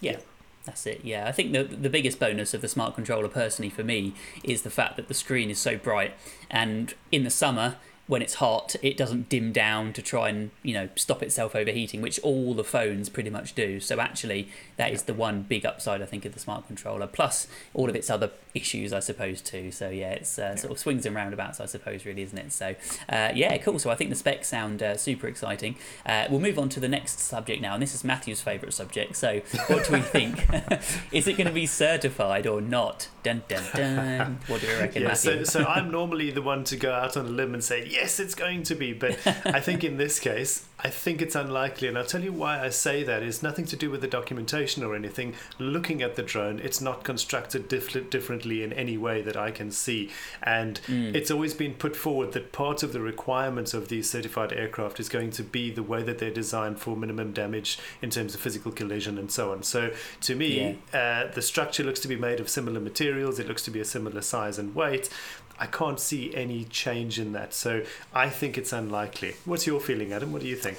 [0.00, 0.18] Yeah,
[0.64, 1.00] that's it.
[1.04, 4.62] Yeah, I think the the biggest bonus of the smart controller, personally for me, is
[4.62, 6.14] the fact that the screen is so bright,
[6.50, 10.74] and in the summer when it's hot, it doesn't dim down to try and you
[10.74, 13.80] know stop itself overheating, which all the phones pretty much do.
[13.80, 17.46] So actually, that is the one big upside I think of the smart controller, plus
[17.72, 19.70] all of its other issues, I suppose too.
[19.70, 22.52] So yeah, it's uh, sort of swings and roundabouts, I suppose, really, isn't it?
[22.52, 22.74] So
[23.08, 23.78] uh, yeah, cool.
[23.78, 25.76] So I think the specs sound uh, super exciting.
[26.04, 29.16] Uh, we'll move on to the next subject now, and this is Matthew's favourite subject.
[29.16, 30.44] So what do we think?
[31.12, 33.08] is it going to be certified or not?
[33.22, 34.38] Dun dun dun.
[34.48, 35.44] What do you reckon, Yeah, Matthew?
[35.46, 38.20] so, so I'm normally the one to go out on a limb and say, yes,
[38.20, 38.92] it's going to be.
[38.92, 41.88] But I think in this case, I think it's unlikely.
[41.88, 43.22] And I'll tell you why I say that.
[43.22, 45.34] It's nothing to do with the documentation or anything.
[45.58, 49.70] Looking at the drone, it's not constructed diff- differently in any way that I can
[49.70, 50.10] see.
[50.42, 51.14] And Mm.
[51.14, 55.08] it's always been put forward that part of the requirements of these certified aircraft is
[55.08, 58.72] going to be the way that they're designed for minimum damage in terms of physical
[58.72, 59.62] collision and so on.
[59.62, 59.90] So
[60.22, 63.38] to me, uh, the structure looks to be made of similar materials.
[63.38, 65.08] It looks to be a similar size and weight.
[65.58, 67.54] I can't see any change in that.
[67.54, 69.34] So I think it's unlikely.
[69.44, 70.32] What's your feeling, Adam?
[70.32, 70.78] What do you think?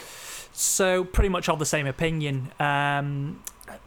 [0.54, 2.52] So pretty much all the same opinion.
[2.60, 3.42] Um,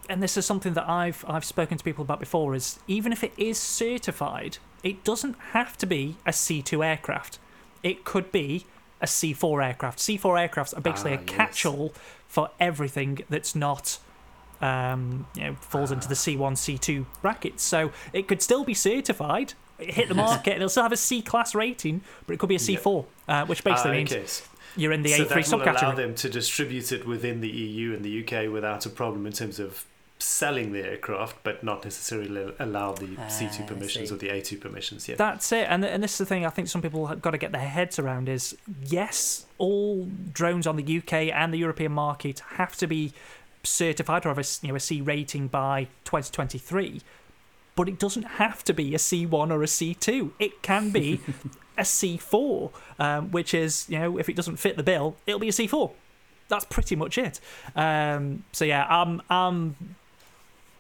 [0.09, 3.23] and this is something that I've I've spoken to people about before is even if
[3.23, 7.39] it is certified, it doesn't have to be a C2 aircraft.
[7.83, 8.67] It could be
[9.01, 9.99] a C4 aircraft.
[10.01, 11.29] C4 aircrafts are basically Ah, a yes.
[11.29, 11.93] catch-all
[12.27, 13.99] for everything that's not
[14.61, 16.51] um, you know falls into the Ah.
[16.51, 17.63] C1 C2 brackets.
[17.63, 21.23] So it could still be certified, hit the market, and it'll still have a C
[21.23, 24.27] class rating, but it could be a C4, uh, which basically means okay.
[24.77, 27.95] you're in the so A3 that will allow them to distribute it within the EU
[27.95, 29.85] and the UK without a problem in terms of
[30.21, 34.61] selling the aircraft, but not necessarily allow the Ah, I C2 permissions or the A2
[34.61, 35.09] permissions.
[35.09, 35.17] Yeah.
[35.17, 37.39] That's it, and and this is the thing I think some people have got to
[37.39, 42.41] get their heads around is yes, all drones on the UK and the European market
[42.57, 43.13] have to be
[43.65, 47.01] certified or have a you know a C rating by 2023,
[47.79, 50.33] but it doesn't have to be a C1 or a C2.
[50.41, 51.21] It can be
[51.79, 55.49] a C4, um, which is you know if it doesn't fit the bill, it'll be
[55.49, 55.93] a C4.
[56.49, 57.41] That's pretty much it.
[57.77, 59.77] Um, so yeah, I'm I'm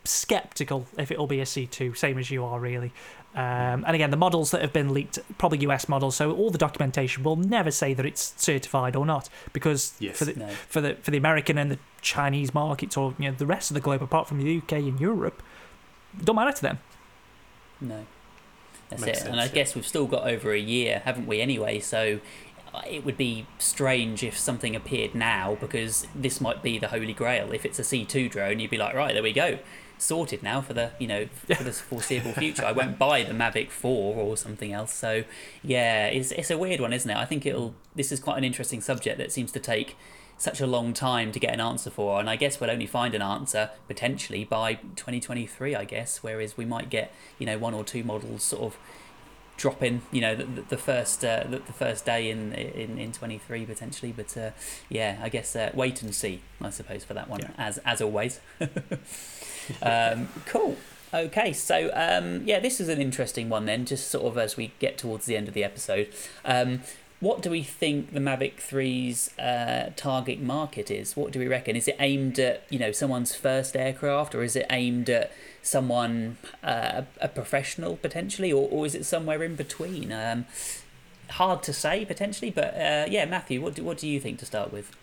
[0.04, 2.92] skeptical if it'll be a C2, same as you are really.
[3.34, 6.58] Um, and again, the models that have been leaked, probably US models, so all the
[6.58, 10.18] documentation will never say that it's certified or not, because Yes.
[10.18, 10.48] for the No.
[10.48, 13.74] for the for the American and the Chinese markets, or you know the rest of
[13.74, 15.42] the globe, apart from the UK and Europe,
[16.24, 16.78] don't matter to them.
[17.80, 18.06] No.
[18.88, 19.26] That's Makes it.
[19.28, 19.50] and I yeah.
[19.50, 21.78] guess we've still got over a year, haven't we, anyway?
[21.80, 22.20] So
[22.74, 27.12] uh, it would be strange if something appeared now because this might be the holy
[27.12, 27.52] grail.
[27.52, 29.58] If it's a C2 drone, you'd be like, right, there we go.
[29.98, 32.64] Sorted now for the you know for the foreseeable future.
[32.64, 34.92] I won't buy the Mavic 4 or something else.
[34.94, 35.24] So
[35.62, 37.16] yeah, it's it's a weird one, isn't it?
[37.16, 37.74] I think it'll.
[37.96, 39.96] This is quite an interesting subject that seems to take
[40.38, 43.14] such a long time to get an answer for, and I guess we'll only find
[43.14, 45.74] an answer potentially by 2023.
[45.74, 48.76] I guess, whereas we might get you know one or two models sort of
[49.56, 52.96] drop in, you know, the, the- the first uh, the, the first day in in
[52.98, 54.12] in 23 potentially.
[54.12, 54.50] But uh,
[54.88, 57.50] yeah, I guess uh, wait and see, I suppose, for that one, Yeah.
[57.58, 58.38] as as always.
[59.82, 60.76] um, cool.
[61.12, 63.86] Okay, so um, yeah, this is an interesting one then.
[63.86, 66.08] Just sort of as we get towards the end of the episode,
[66.44, 66.82] um,
[67.20, 71.16] what do we think the Mavic 3's uh, target market is?
[71.16, 71.74] What do we reckon?
[71.74, 76.38] Is it aimed at you know someone's first aircraft, or is it aimed at someone
[76.62, 80.12] uh, a professional potentially, or, or is it somewhere in between?
[80.12, 80.46] Um,
[81.30, 84.46] hard to say potentially, but uh, yeah, Matthew, what do what do you think to
[84.46, 84.96] start with?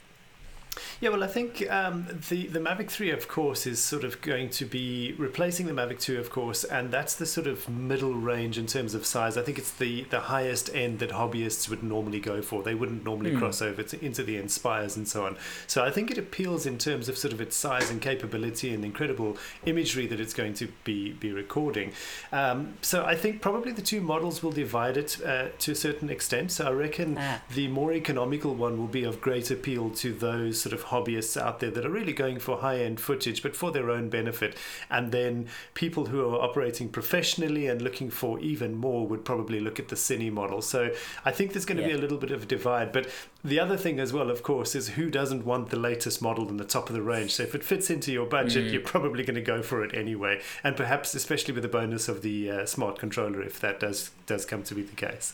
[1.01, 4.49] Yeah, well, I think um, the the Mavic 3, of course, is sort of going
[4.51, 8.57] to be replacing the Mavic 2, of course, and that's the sort of middle range
[8.57, 9.37] in terms of size.
[9.37, 12.63] I think it's the, the highest end that hobbyists would normally go for.
[12.63, 13.39] They wouldn't normally Hmm.
[13.39, 15.37] cross over to, into the Inspires and so on.
[15.67, 18.83] So I think it appeals in terms of sort of its size and capability and
[18.85, 21.91] incredible imagery that it's going to be be recording.
[22.31, 26.09] Um, so I think probably the two models will divide it uh, to a certain
[26.09, 26.51] extent.
[26.51, 27.41] So I reckon Ah.
[27.53, 31.59] the more economical one will be of great appeal to those sort of hobbyists out
[31.59, 34.51] there that are really going for high end footage, but for their own benefit.
[34.89, 39.79] And then people who are operating professionally and looking for even more would probably look
[39.79, 40.61] at the Cine model.
[40.61, 40.79] So
[41.23, 42.91] I think there's going to be a little bit of a divide.
[42.91, 43.05] But
[43.43, 46.57] the other thing as well, of course, is who doesn't want the latest model in
[46.57, 47.31] the top of the range?
[47.35, 48.71] So if it fits into your budget, Mm.
[48.73, 50.41] you're probably going to go for it anyway.
[50.63, 54.45] And perhaps, especially with the bonus of the uh, smart controller, if that does does
[54.45, 55.33] come to be the case.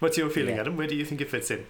[0.00, 0.62] What's your feeling, Yeah.
[0.62, 0.76] Adam?
[0.76, 1.66] Where do you think it fits in?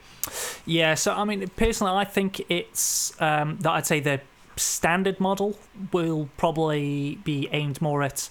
[0.65, 4.21] Yeah, so I mean, personally, I think it's um, that I'd say the
[4.57, 5.59] standard model
[5.93, 8.29] will probably be aimed more at.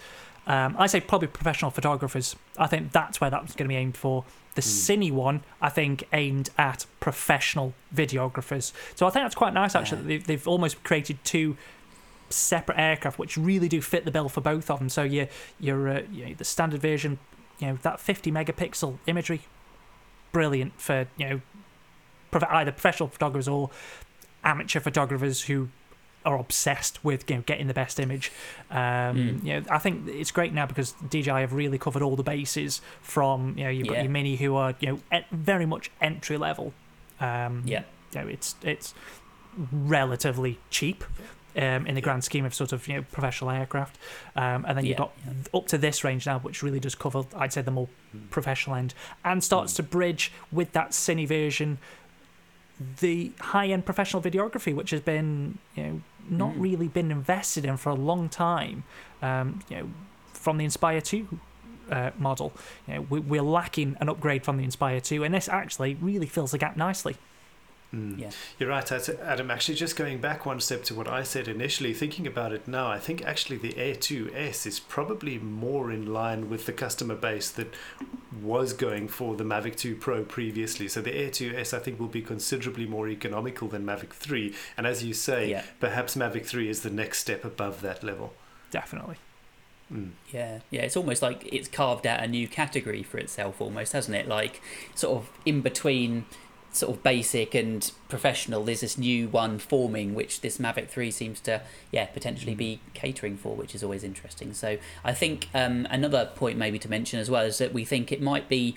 [0.48, 2.36] Um, I say probably professional photographers.
[2.58, 4.24] I think that's where that's going to be aimed for.
[4.56, 8.74] The Cine one, I think, aimed at professional videographers.
[8.96, 10.02] So I think that's quite nice actually.
[10.02, 10.08] Yeah.
[10.08, 11.56] They've, they've almost created two
[12.32, 14.90] separate aircraft which really do fit the bill for both of them.
[14.90, 15.28] So you
[15.60, 17.20] you're uh, you know, the standard version,
[17.60, 19.42] you know that 50 megapixel imagery,
[20.32, 21.42] brilliant for you know
[22.50, 23.70] either professional photographers or
[24.44, 25.70] amateur photographers who
[26.26, 28.32] are obsessed with you know getting the best image.
[28.70, 29.44] Um, Mm.
[29.44, 32.82] You know, I think it's great now because DJI have really covered all the bases.
[33.02, 34.04] From you know, you've got Yeah.
[34.04, 36.74] your mini who are you know at very much entry level.
[37.20, 37.84] Um, Yeah.
[38.14, 38.94] you know, it's it's
[39.72, 41.04] relatively cheap.
[41.56, 43.98] Um, in the grand scheme of sort of you know professional aircraft,
[44.36, 45.12] um, and then you've Yeah, got
[45.54, 47.90] up to this range now, which really does cover, I'd say, the more
[48.30, 48.94] professional end,
[49.26, 51.80] and starts to bridge with that cine version
[53.02, 56.62] the high-end professional videography, which has been you know not Mm.
[56.62, 58.84] really been invested in for a long time.
[59.22, 59.90] Um, you know,
[60.34, 61.40] from the Inspire Two
[61.92, 62.54] uh, model,
[62.88, 66.28] you know, we, we're lacking an upgrade from the Inspire Two, and this actually really
[66.28, 67.16] fills the gap nicely.
[67.94, 68.20] Mm.
[68.20, 68.30] Yeah.
[68.60, 69.50] You're right, Adam.
[69.50, 72.88] Actually, just going back one step to what I said initially, thinking about it now,
[72.88, 77.50] I think actually the Air 2S is probably more in line with the customer base
[77.52, 77.74] that
[78.44, 80.88] was going for the Mavic 2 Pro previously.
[80.88, 84.54] So the Air 2S, I think, will be considerably more economical than Mavic 3.
[84.78, 85.64] And as you say, Yeah.
[85.80, 88.34] perhaps Mavic 3 is the next step above that level.
[88.70, 89.16] Definitely.
[89.92, 90.12] Mm.
[90.32, 94.16] Yeah, yeah, it's almost like it's carved out a new category for itself, almost, hasn't
[94.16, 94.28] it?
[94.28, 94.62] Like
[94.94, 96.26] sort of in between
[96.72, 101.40] sort of basic and professional, there's this new one forming, which this Mavic 3 seems
[101.42, 104.54] to, yeah, potentially be catering for, which is always interesting.
[104.54, 108.12] So I think um, another point maybe to mention as well is that we think
[108.12, 108.76] it might be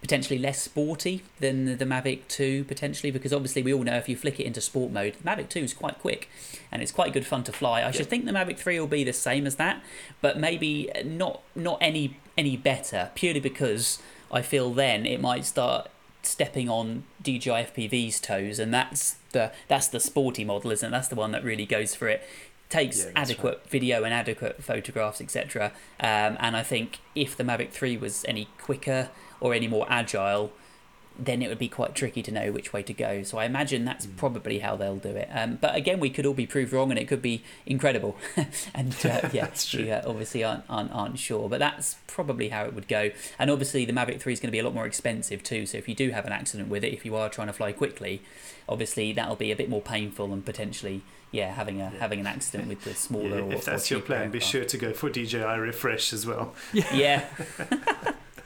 [0.00, 4.06] potentially less sporty than the, the Mavic 2 potentially because obviously we all know if
[4.06, 6.28] you flick it into sport mode the Mavic 2 is quite quick
[6.70, 7.82] and it's quite good fun to fly.
[7.82, 9.82] I should think the Mavic 3 will be the same as that
[10.20, 13.98] but maybe not not any any better purely because
[14.30, 15.88] I feel then it might start
[16.26, 20.90] stepping on DJI FPV's toes and that's the that's the sporty model isn't it?
[20.90, 22.22] That's the one that really goes for it.
[22.70, 27.70] Takes Yeah, adequate video and adequate photographs etc um, and I think if the Mavic
[27.70, 29.10] 3 was any quicker
[29.40, 30.52] or any more agile
[31.18, 33.22] then it would be quite tricky to know which way to go.
[33.22, 34.16] So I imagine that's Mm.
[34.16, 35.28] probably how they'll do it.
[35.32, 38.16] Um, but again, we could all be proved wrong, and it could be incredible.
[38.74, 42.74] and uh, yeah, we uh, obviously aren't, aren't aren't sure, but that's probably how it
[42.74, 43.10] would go.
[43.38, 45.66] And obviously, the Mavic Three is going to be a lot more expensive too.
[45.66, 47.70] So if you do have an accident with it, if you are trying to fly
[47.72, 48.20] quickly,
[48.68, 52.00] obviously that'll be a bit more painful and potentially yeah having a Yeah.
[52.00, 53.38] having an accident with the smaller.
[53.38, 56.26] Yeah, or, if that's or your plan, be sure to go for DJI Refresh as
[56.26, 56.54] well.
[56.72, 57.24] Yeah,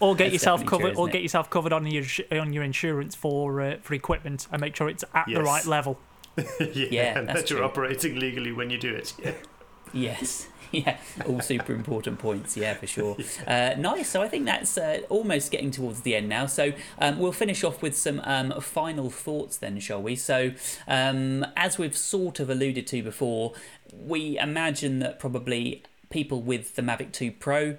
[0.00, 2.62] Or get That's yourself covered, true, or isn't get yourself covered on your on your
[2.62, 5.98] insurance for uh, for equipment, and make sure it's at the right level.
[6.36, 7.66] yeah, Yeah, and that's that you're true.
[7.68, 9.14] operating legally when you do it.
[9.22, 9.32] Yeah.
[9.92, 10.48] Yes.
[10.70, 12.54] Yeah, all super important points.
[12.54, 13.16] Yeah, for sure.
[13.46, 14.10] Uh, nice.
[14.10, 16.44] So I think that's uh, almost getting towards the end now.
[16.44, 20.14] So um, we'll finish off with some um, final thoughts then, shall we?
[20.14, 20.50] So
[20.86, 23.54] um, as we've sort of alluded to before,
[23.94, 27.78] we imagine that probably people with the Mavic 2 Pro,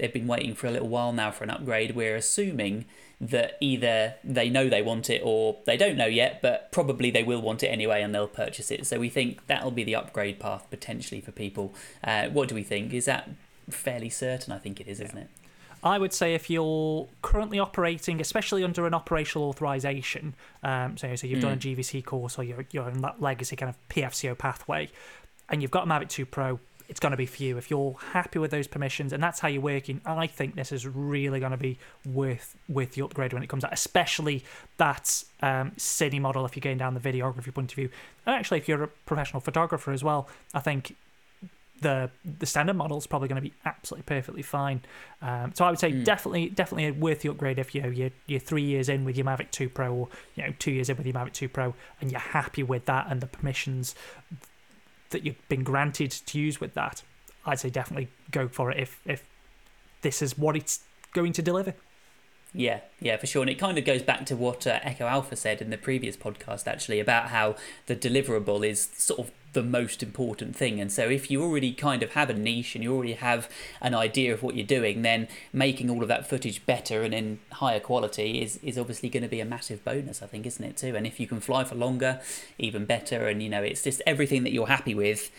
[0.00, 1.94] they've been waiting for a little while now for an upgrade.
[1.94, 2.86] We're assuming
[3.20, 7.22] that either they know they want it or they don't know yet, but probably they
[7.22, 8.86] will want it anyway and they'll purchase it.
[8.86, 11.74] So we think that'll be the upgrade path potentially for people.
[12.02, 12.94] Uh, what do we think?
[12.94, 13.28] Is that
[13.68, 14.52] fairly certain?
[14.52, 15.28] I think it is, isn't it?
[15.82, 21.26] I would say if you're currently operating, especially under an operational authorization, um, so, so
[21.26, 24.90] you've done a GVC course or you're, you're in that legacy kind of PFCO pathway,
[25.48, 26.60] and you've got a Mavic 2 Pro,
[26.90, 27.56] it's going to be for you.
[27.56, 30.86] If you're happy with those permissions and that's how you're working, I think this is
[30.86, 34.44] really going to be worth with the upgrade when it comes out, especially
[34.76, 37.90] that um, cine model if you're going down the videography point of view.
[38.26, 40.96] And actually, if you're a professional photographer as well, I think
[41.80, 44.82] the the standard model is probably going to be absolutely perfectly fine.
[45.22, 46.04] Um, so I would say Mm.
[46.04, 49.50] definitely definitely worth the upgrade if you you're, you're three years in with your Mavic
[49.50, 52.20] 2 Pro or you know two years in with your Mavic 2 Pro and you're
[52.20, 53.94] happy with that and the permissions
[55.10, 57.02] that you've been granted to use with that.
[57.44, 59.24] I'd say definitely go for it if if
[60.02, 60.80] this is what it's
[61.12, 61.74] going to deliver.
[62.52, 63.42] Yeah, yeah, for sure.
[63.42, 66.16] And it kind of goes back to what uh, Echo Alpha said in the previous
[66.16, 67.54] podcast, actually, about how
[67.86, 70.80] the deliverable is sort of the most important thing.
[70.80, 73.48] And so, if you already kind of have a niche and you already have
[73.80, 77.38] an idea of what you're doing, then making all of that footage better and in
[77.52, 80.76] higher quality is, is obviously going to be a massive bonus, I think, isn't it,
[80.76, 80.94] too?
[80.96, 82.20] And if you can fly for longer,
[82.58, 83.26] even better.
[83.26, 85.30] And, you know, it's just everything that you're happy with,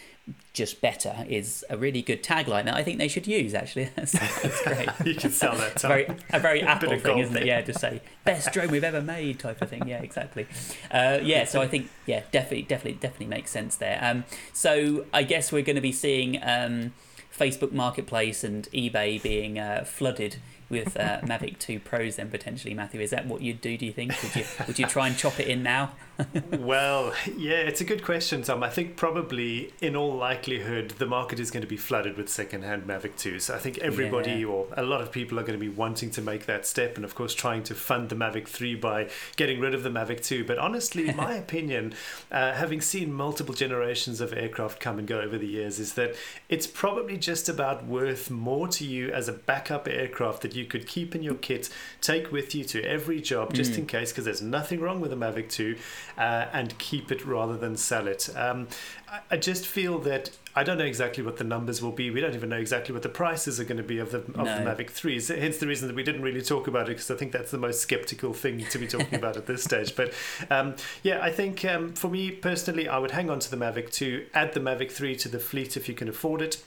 [0.54, 3.86] just better, is a really good tagline that I think they should use, actually.
[3.96, 4.90] That's, that's great.
[5.06, 5.74] You can sell that.
[5.74, 7.46] It's a very a very Apple of thing, isn't it?
[7.46, 9.88] Yeah, just say best drone we've ever made type of thing.
[9.88, 10.48] Yeah, exactly.
[10.92, 13.98] Uh, yeah, so I think yeah, definitely, definitely, definitely makes sense there.
[14.02, 16.94] Um, so I guess we're going to be seeing um,
[17.38, 20.38] Facebook Marketplace and eBay being uh, flooded
[20.72, 22.16] with uh, Mavic 2 Pros.
[22.16, 23.78] Then potentially, Matthew, is that what you'd do?
[23.78, 24.14] Do you think?
[24.24, 25.92] Would you would you try and chop it in now?
[26.52, 28.62] well, yeah, it's a good question, Tom.
[28.64, 32.84] I think probably, in all likelihood, the market is going to be flooded with second-hand
[32.84, 33.52] Mavic 2s.
[33.52, 34.46] I think everybody Yeah.
[34.46, 37.04] or a lot of people are going to be wanting to make that step, and
[37.04, 40.46] of course, trying to fund the Mavic 3 by getting rid of the Mavic 2.
[40.46, 41.96] But honestly, in my opinion,
[42.32, 46.16] uh, having seen multiple generations of aircraft come and go over the years, is that
[46.50, 50.88] it's probably just about worth more to you as a backup aircraft that you could
[50.88, 51.70] keep in your kit,
[52.02, 55.18] take with you to every job, just in case, because there's nothing wrong with the
[55.18, 55.76] Mavic 2
[56.18, 56.22] uh,
[56.54, 58.30] and keep it rather than sell it.
[58.36, 58.68] Um,
[59.10, 62.10] I, I just feel that I don't know exactly what the numbers will be.
[62.12, 64.36] We don't even know exactly what the prices are going to be of the of
[64.36, 64.44] No.
[64.44, 65.34] the Mavic 3s.
[65.40, 67.58] Hence the reason that we didn't really talk about it because I think that's the
[67.58, 69.96] most skeptical thing to be talking about at this stage.
[69.96, 70.14] But
[70.50, 73.92] um, yeah, I think um, for me personally, I would hang on to the Mavic
[73.92, 76.62] 2, add the Mavic 3 to the fleet if you can afford it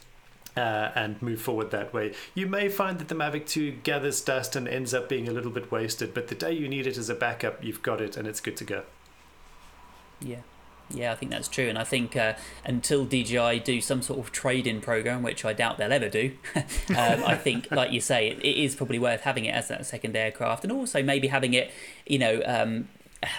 [0.57, 2.13] uh, and move forward that way.
[2.35, 5.51] You may find that the Mavic 2 gathers dust and ends up being a little
[5.51, 8.29] bit wasted, but the day you need it as a backup, you've got it and
[8.29, 8.83] it's good to go.
[10.21, 10.41] Yeah.
[10.91, 12.35] Yeah, I think that's true, and I think uh,
[12.65, 17.25] until DJI do some sort of trade-in program, which I doubt they'll ever do, um,
[17.25, 20.15] I think, like you say, it, it is probably worth having it as that second
[20.15, 21.71] aircraft, and also maybe having it,
[22.07, 22.89] you know, um,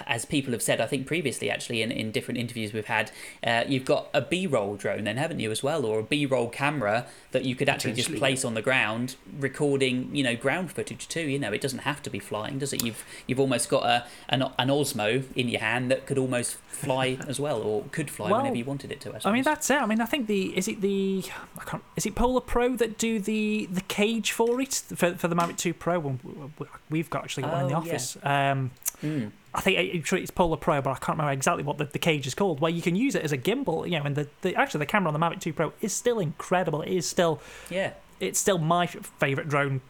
[0.06, 3.10] as people have said, I think previously actually in, in different interviews we've had,
[3.44, 6.26] uh, you've got a B roll drone then, haven't you, as well, or a B
[6.26, 10.72] roll camera that you could actually just place on the ground, recording, you know, ground
[10.72, 11.20] footage too.
[11.20, 12.82] You know, it doesn't have to be flying, does it?
[12.82, 17.18] You've you've almost got a an, an Osmo in your hand that could almost fly
[17.28, 19.14] as well, or could fly well, whenever you wanted it to.
[19.14, 19.80] I, I, mean, that's it.
[19.80, 21.24] I mean, I think the is it the
[21.58, 25.28] I can't is it Polar Pro that do the the cage for it for for
[25.28, 26.18] the Mavic Two Pro?
[26.90, 28.16] We've got actually got oh, one in the oh, office.
[28.22, 28.52] Yeah.
[28.52, 28.70] Um,
[29.02, 29.30] mm.
[29.56, 32.34] I think it's Polar Pro, but I can't remember exactly what the, the cage is
[32.34, 32.60] called.
[32.60, 34.86] Where you can use it as a gimbal, you know, and the, the actually the
[34.86, 36.82] camera on the Mavic 2 Pro is still incredible.
[36.82, 37.40] It is still
[37.70, 39.80] yeah, it's still my favorite drone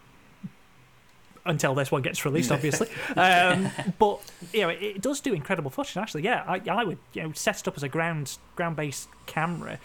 [1.44, 2.88] until this one gets released, obviously.
[3.16, 4.20] um, but
[4.52, 5.96] you know, it, it, does do incredible footage.
[5.96, 9.08] Actually, yeah, I, I would you know set it up as a ground ground based
[9.26, 9.80] camera,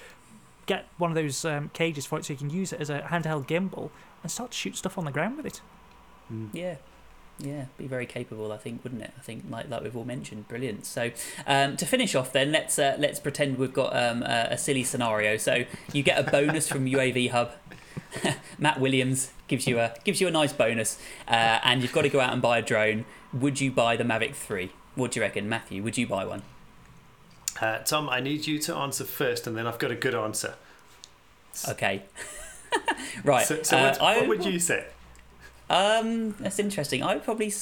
[0.67, 3.01] get one of those um, cages for it so you can use it as a
[3.01, 3.89] handheld gimbal
[4.21, 5.61] and start to shoot stuff on the ground with it.
[6.31, 6.49] Mm.
[6.53, 6.75] Yeah,
[7.43, 9.11] yeah, be very capable, I think, wouldn't it?
[9.17, 10.85] I think, like like we've all mentioned, brilliant.
[10.85, 11.11] So,
[11.47, 14.83] um, to finish off, then let's uh, let's pretend we've got um, a, a, silly
[14.83, 15.37] scenario.
[15.37, 17.53] So you get a bonus from UAV Hub.
[18.59, 22.09] Matt Williams gives you a gives you a nice bonus, uh, and you've got to
[22.09, 23.05] go out and buy a drone.
[23.33, 24.71] Would you buy the Mavic Three?
[24.95, 25.81] What do you reckon, Matthew?
[25.83, 26.43] Would you buy one?
[27.59, 30.55] Uh, Tom, I need you to answer first, and then I've got a good answer.
[31.67, 32.03] Okay.
[33.23, 33.45] right.
[33.45, 34.85] So, so what, uh, what would you say?
[35.71, 37.01] Um, that's interesting.
[37.01, 37.53] I probably,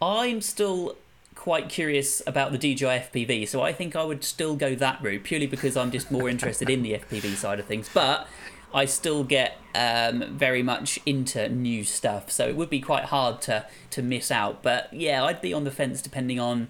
[0.00, 0.96] I'm still
[1.34, 5.24] quite curious about the DJI FPV, so I think I would still go that route
[5.24, 7.90] purely because I'm just more interested in the FPV side of things.
[7.92, 8.28] But
[8.72, 13.42] I still get um, very much into new stuff, so it would be quite hard
[13.42, 14.62] to to miss out.
[14.62, 16.68] But yeah, I'd be on the fence depending on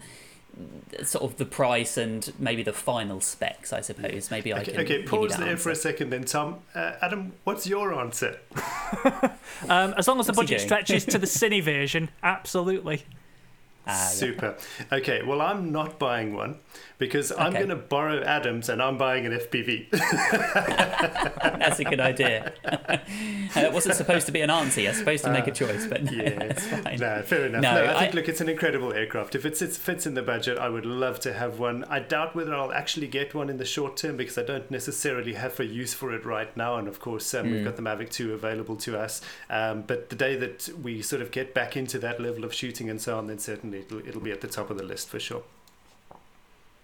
[1.03, 4.31] sort of the price and maybe the final specs, I suppose.
[4.31, 4.81] Maybe I can.
[4.81, 5.57] Okay, pause there answer.
[5.57, 6.57] for a second, then, Tom.
[6.75, 8.39] Uh, Adam, what's your answer?
[9.69, 13.05] um, as long as the what's budget stretches to the cine version, absolutely.
[13.87, 14.57] Ah, Super.
[14.79, 14.99] Yeah.
[14.99, 16.59] Okay, well, I'm not buying one
[16.99, 19.91] because I'm going to borrow Adams and I'm buying an FPV.
[21.59, 22.53] That's a good idea.
[22.65, 24.81] it wasn't supposed to be an answer.
[24.81, 26.99] You're supposed to make a uh, choice, but no, yeah, fine.
[26.99, 27.63] No, fair enough.
[27.63, 29.35] No, no I think, I, look, it's an incredible aircraft.
[29.35, 31.85] If it fits in the budget, I would love to have one.
[31.85, 35.35] I doubt whether I'll actually get one in the short term because I don't necessarily
[35.35, 36.77] have a use for it right now.
[36.77, 37.53] And of course, um, mm.
[37.53, 39.21] we've got the Mavic 2 available to us.
[39.51, 42.89] Um, but the day that we sort of get back into that level of shooting
[42.89, 45.21] and so on, then certainly it'll, it'll be at the top of the list for
[45.21, 45.43] sure.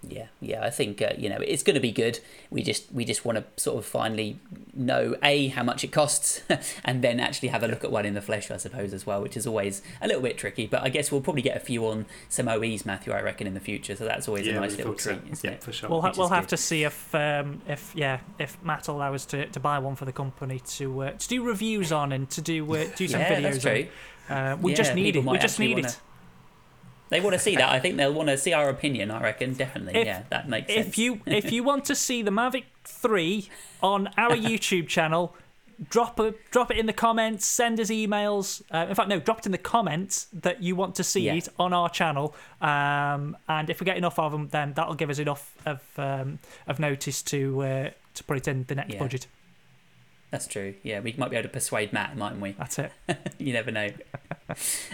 [0.08, 2.18] Yeah, yeah, I think uh, you know it's going to be good.
[2.50, 4.38] We just we just want to sort of finally
[4.74, 6.42] know a how much it costs,
[6.84, 9.22] and then actually have a look at one in the flesh, I suppose, as well,
[9.22, 10.66] which is always a little bit tricky.
[10.66, 13.12] But I guess we'll probably get a few on some OEs, Matthew.
[13.12, 15.32] I reckon in the future, so that's always yeah, a nice little treat, so.
[15.32, 15.62] isn't yeah, it?
[15.62, 15.88] for sure.
[15.88, 16.50] We'll ha- we'll have good.
[16.50, 20.04] to see if um, if yeah if Matt allows us to, to buy one for
[20.04, 23.36] the company to uh, to do reviews on and to do uh, do some yeah,
[23.36, 23.42] videos.
[23.42, 23.86] That's true.
[24.30, 24.36] On.
[24.36, 25.24] Uh, we just need it.
[25.24, 25.96] We just need it.
[27.12, 27.68] They want to see that.
[27.68, 29.10] I think they'll want to see our opinion.
[29.10, 30.00] I reckon definitely.
[30.00, 30.88] If, yeah, that makes sense.
[30.88, 33.50] If you if you want to see the Mavic Three
[33.82, 35.36] on our YouTube channel,
[35.90, 37.44] drop a drop it in the comments.
[37.44, 38.62] Send us emails.
[38.72, 41.34] Uh, in fact, no, drop it in the comments that you want to see yeah.
[41.34, 42.34] it on our channel.
[42.62, 46.38] Um, and if we get enough of them, then that'll give us enough of um,
[46.66, 48.98] of notice to uh, to put it in the next yeah.
[48.98, 49.26] budget.
[50.32, 50.74] That's true.
[50.82, 52.52] Yeah, we might be able to persuade Matt, mightn't we?
[52.52, 52.90] That's it.
[53.38, 53.90] you never know.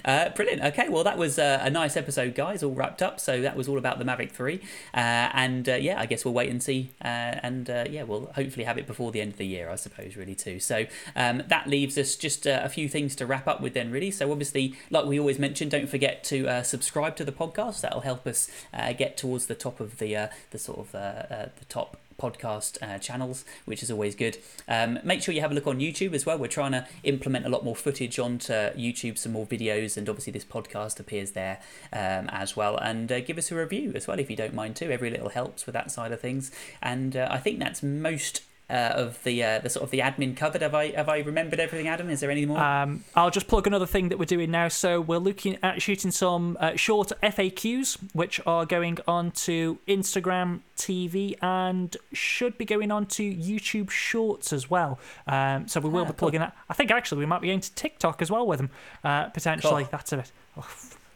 [0.04, 0.64] uh, brilliant.
[0.64, 3.20] Okay, well, that was uh, a nice episode, guys, all wrapped up.
[3.20, 4.56] So that was all about the Mavic 3.
[4.92, 6.90] Uh, and uh, yeah, I guess we'll wait and see.
[7.00, 9.76] Uh, and uh, yeah, we'll hopefully have it before the end of the year, I
[9.76, 10.58] suppose, really, too.
[10.58, 14.10] So um, that leaves us just a few things to wrap up with then, really.
[14.10, 17.82] So obviously, like we always mention, don't forget to subscribe to the podcast.
[17.82, 18.50] That'll help us
[18.96, 23.82] get towards the top of the, the sort of the top podcast uh, channels, which
[23.82, 24.38] is always good.
[24.66, 26.38] Um, make sure you have a look on YouTube as well.
[26.38, 30.32] We're trying to implement a lot more footage onto YouTube, some more videos, and obviously
[30.32, 31.60] this podcast appears there
[31.92, 32.76] um, as well.
[32.76, 34.90] And uh, give us a review as well if you don't mind too.
[34.90, 36.50] Every little helps with that side of things.
[36.82, 40.36] And uh, I think that's most uh, of the uh, the sort of the admin
[40.36, 40.62] cupboard.
[40.62, 42.10] Have I have I remembered everything, Adam?
[42.10, 42.58] Is there any more?
[42.58, 44.68] Um, I'll just plug another thing that we're doing now.
[44.68, 50.60] So we're looking at shooting some uh, short FAQs, which are going on to Instagram
[50.76, 54.98] TV and should be going on to YouTube Shorts as well.
[55.26, 56.48] Um, so we will ah, be plugging cool.
[56.48, 56.56] that.
[56.68, 58.70] I think actually we might be going to TikTok as well with them
[59.04, 59.84] uh, potentially.
[59.84, 59.90] Cool.
[59.90, 60.32] That's a bit.
[60.56, 60.68] Oh,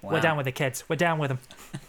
[0.02, 0.82] We're down with the kids.
[0.88, 1.38] We're down with them.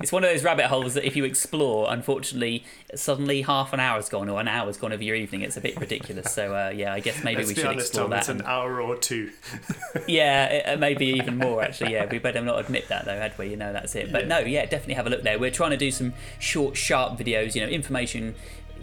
[0.00, 2.64] it's one of those rabbit holes that if you explore, unfortunately,
[2.94, 5.42] suddenly half an hour's gone or an hour's gone of your evening.
[5.42, 6.32] It's a bit ridiculous.
[6.32, 8.18] So uh, yeah, I guess maybe Let's we be should honest, explore Tom, that.
[8.20, 9.30] it's an hour or two.
[10.08, 11.92] yeah, uh, maybe even more actually.
[11.92, 13.48] Yeah, we better not admit that though, had we?
[13.48, 14.10] You know, that's it.
[14.10, 14.28] But Yeah.
[14.28, 15.38] no, yeah, definitely have a look there.
[15.38, 17.54] We're trying to do some short, sharp videos.
[17.54, 18.34] You know, information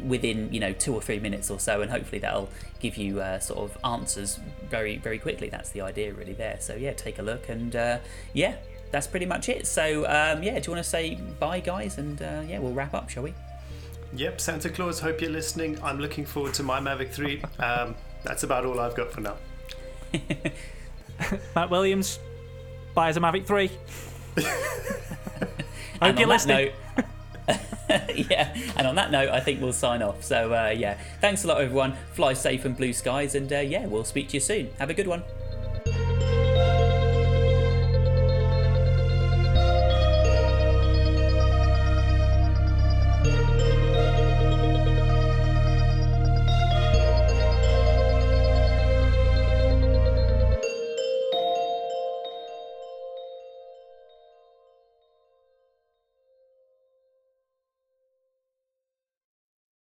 [0.04, 3.40] within you know two or three minutes or so, and hopefully that'll give you uh,
[3.40, 4.40] sort of answers
[4.70, 5.50] very, very quickly.
[5.50, 6.58] That's the idea really there.
[6.60, 7.98] So yeah, take a look and uh,
[8.34, 8.56] yeah.
[8.92, 9.66] That's pretty much it.
[9.66, 11.98] So, um, yeah, do you want to say bye, guys?
[11.98, 13.34] And uh, yeah, we'll wrap up, shall we?
[14.16, 15.80] Yep, Santa Claus, hope you're listening.
[15.82, 17.42] I'm looking forward to my Mavic 3.
[17.58, 19.38] Um, that's about all I've got for now.
[21.56, 22.20] Matt Williams
[22.94, 23.72] buys a Mavic 3.
[26.02, 26.72] And Hope on you're that listening.
[26.98, 27.06] note,
[28.16, 30.24] yeah, and on that note, I think we'll sign off.
[30.24, 31.96] So, uh, yeah, thanks a lot, everyone.
[32.14, 34.70] Fly safe and blue skies, and uh, yeah, we'll speak to you soon.
[34.80, 35.24] Have a good one.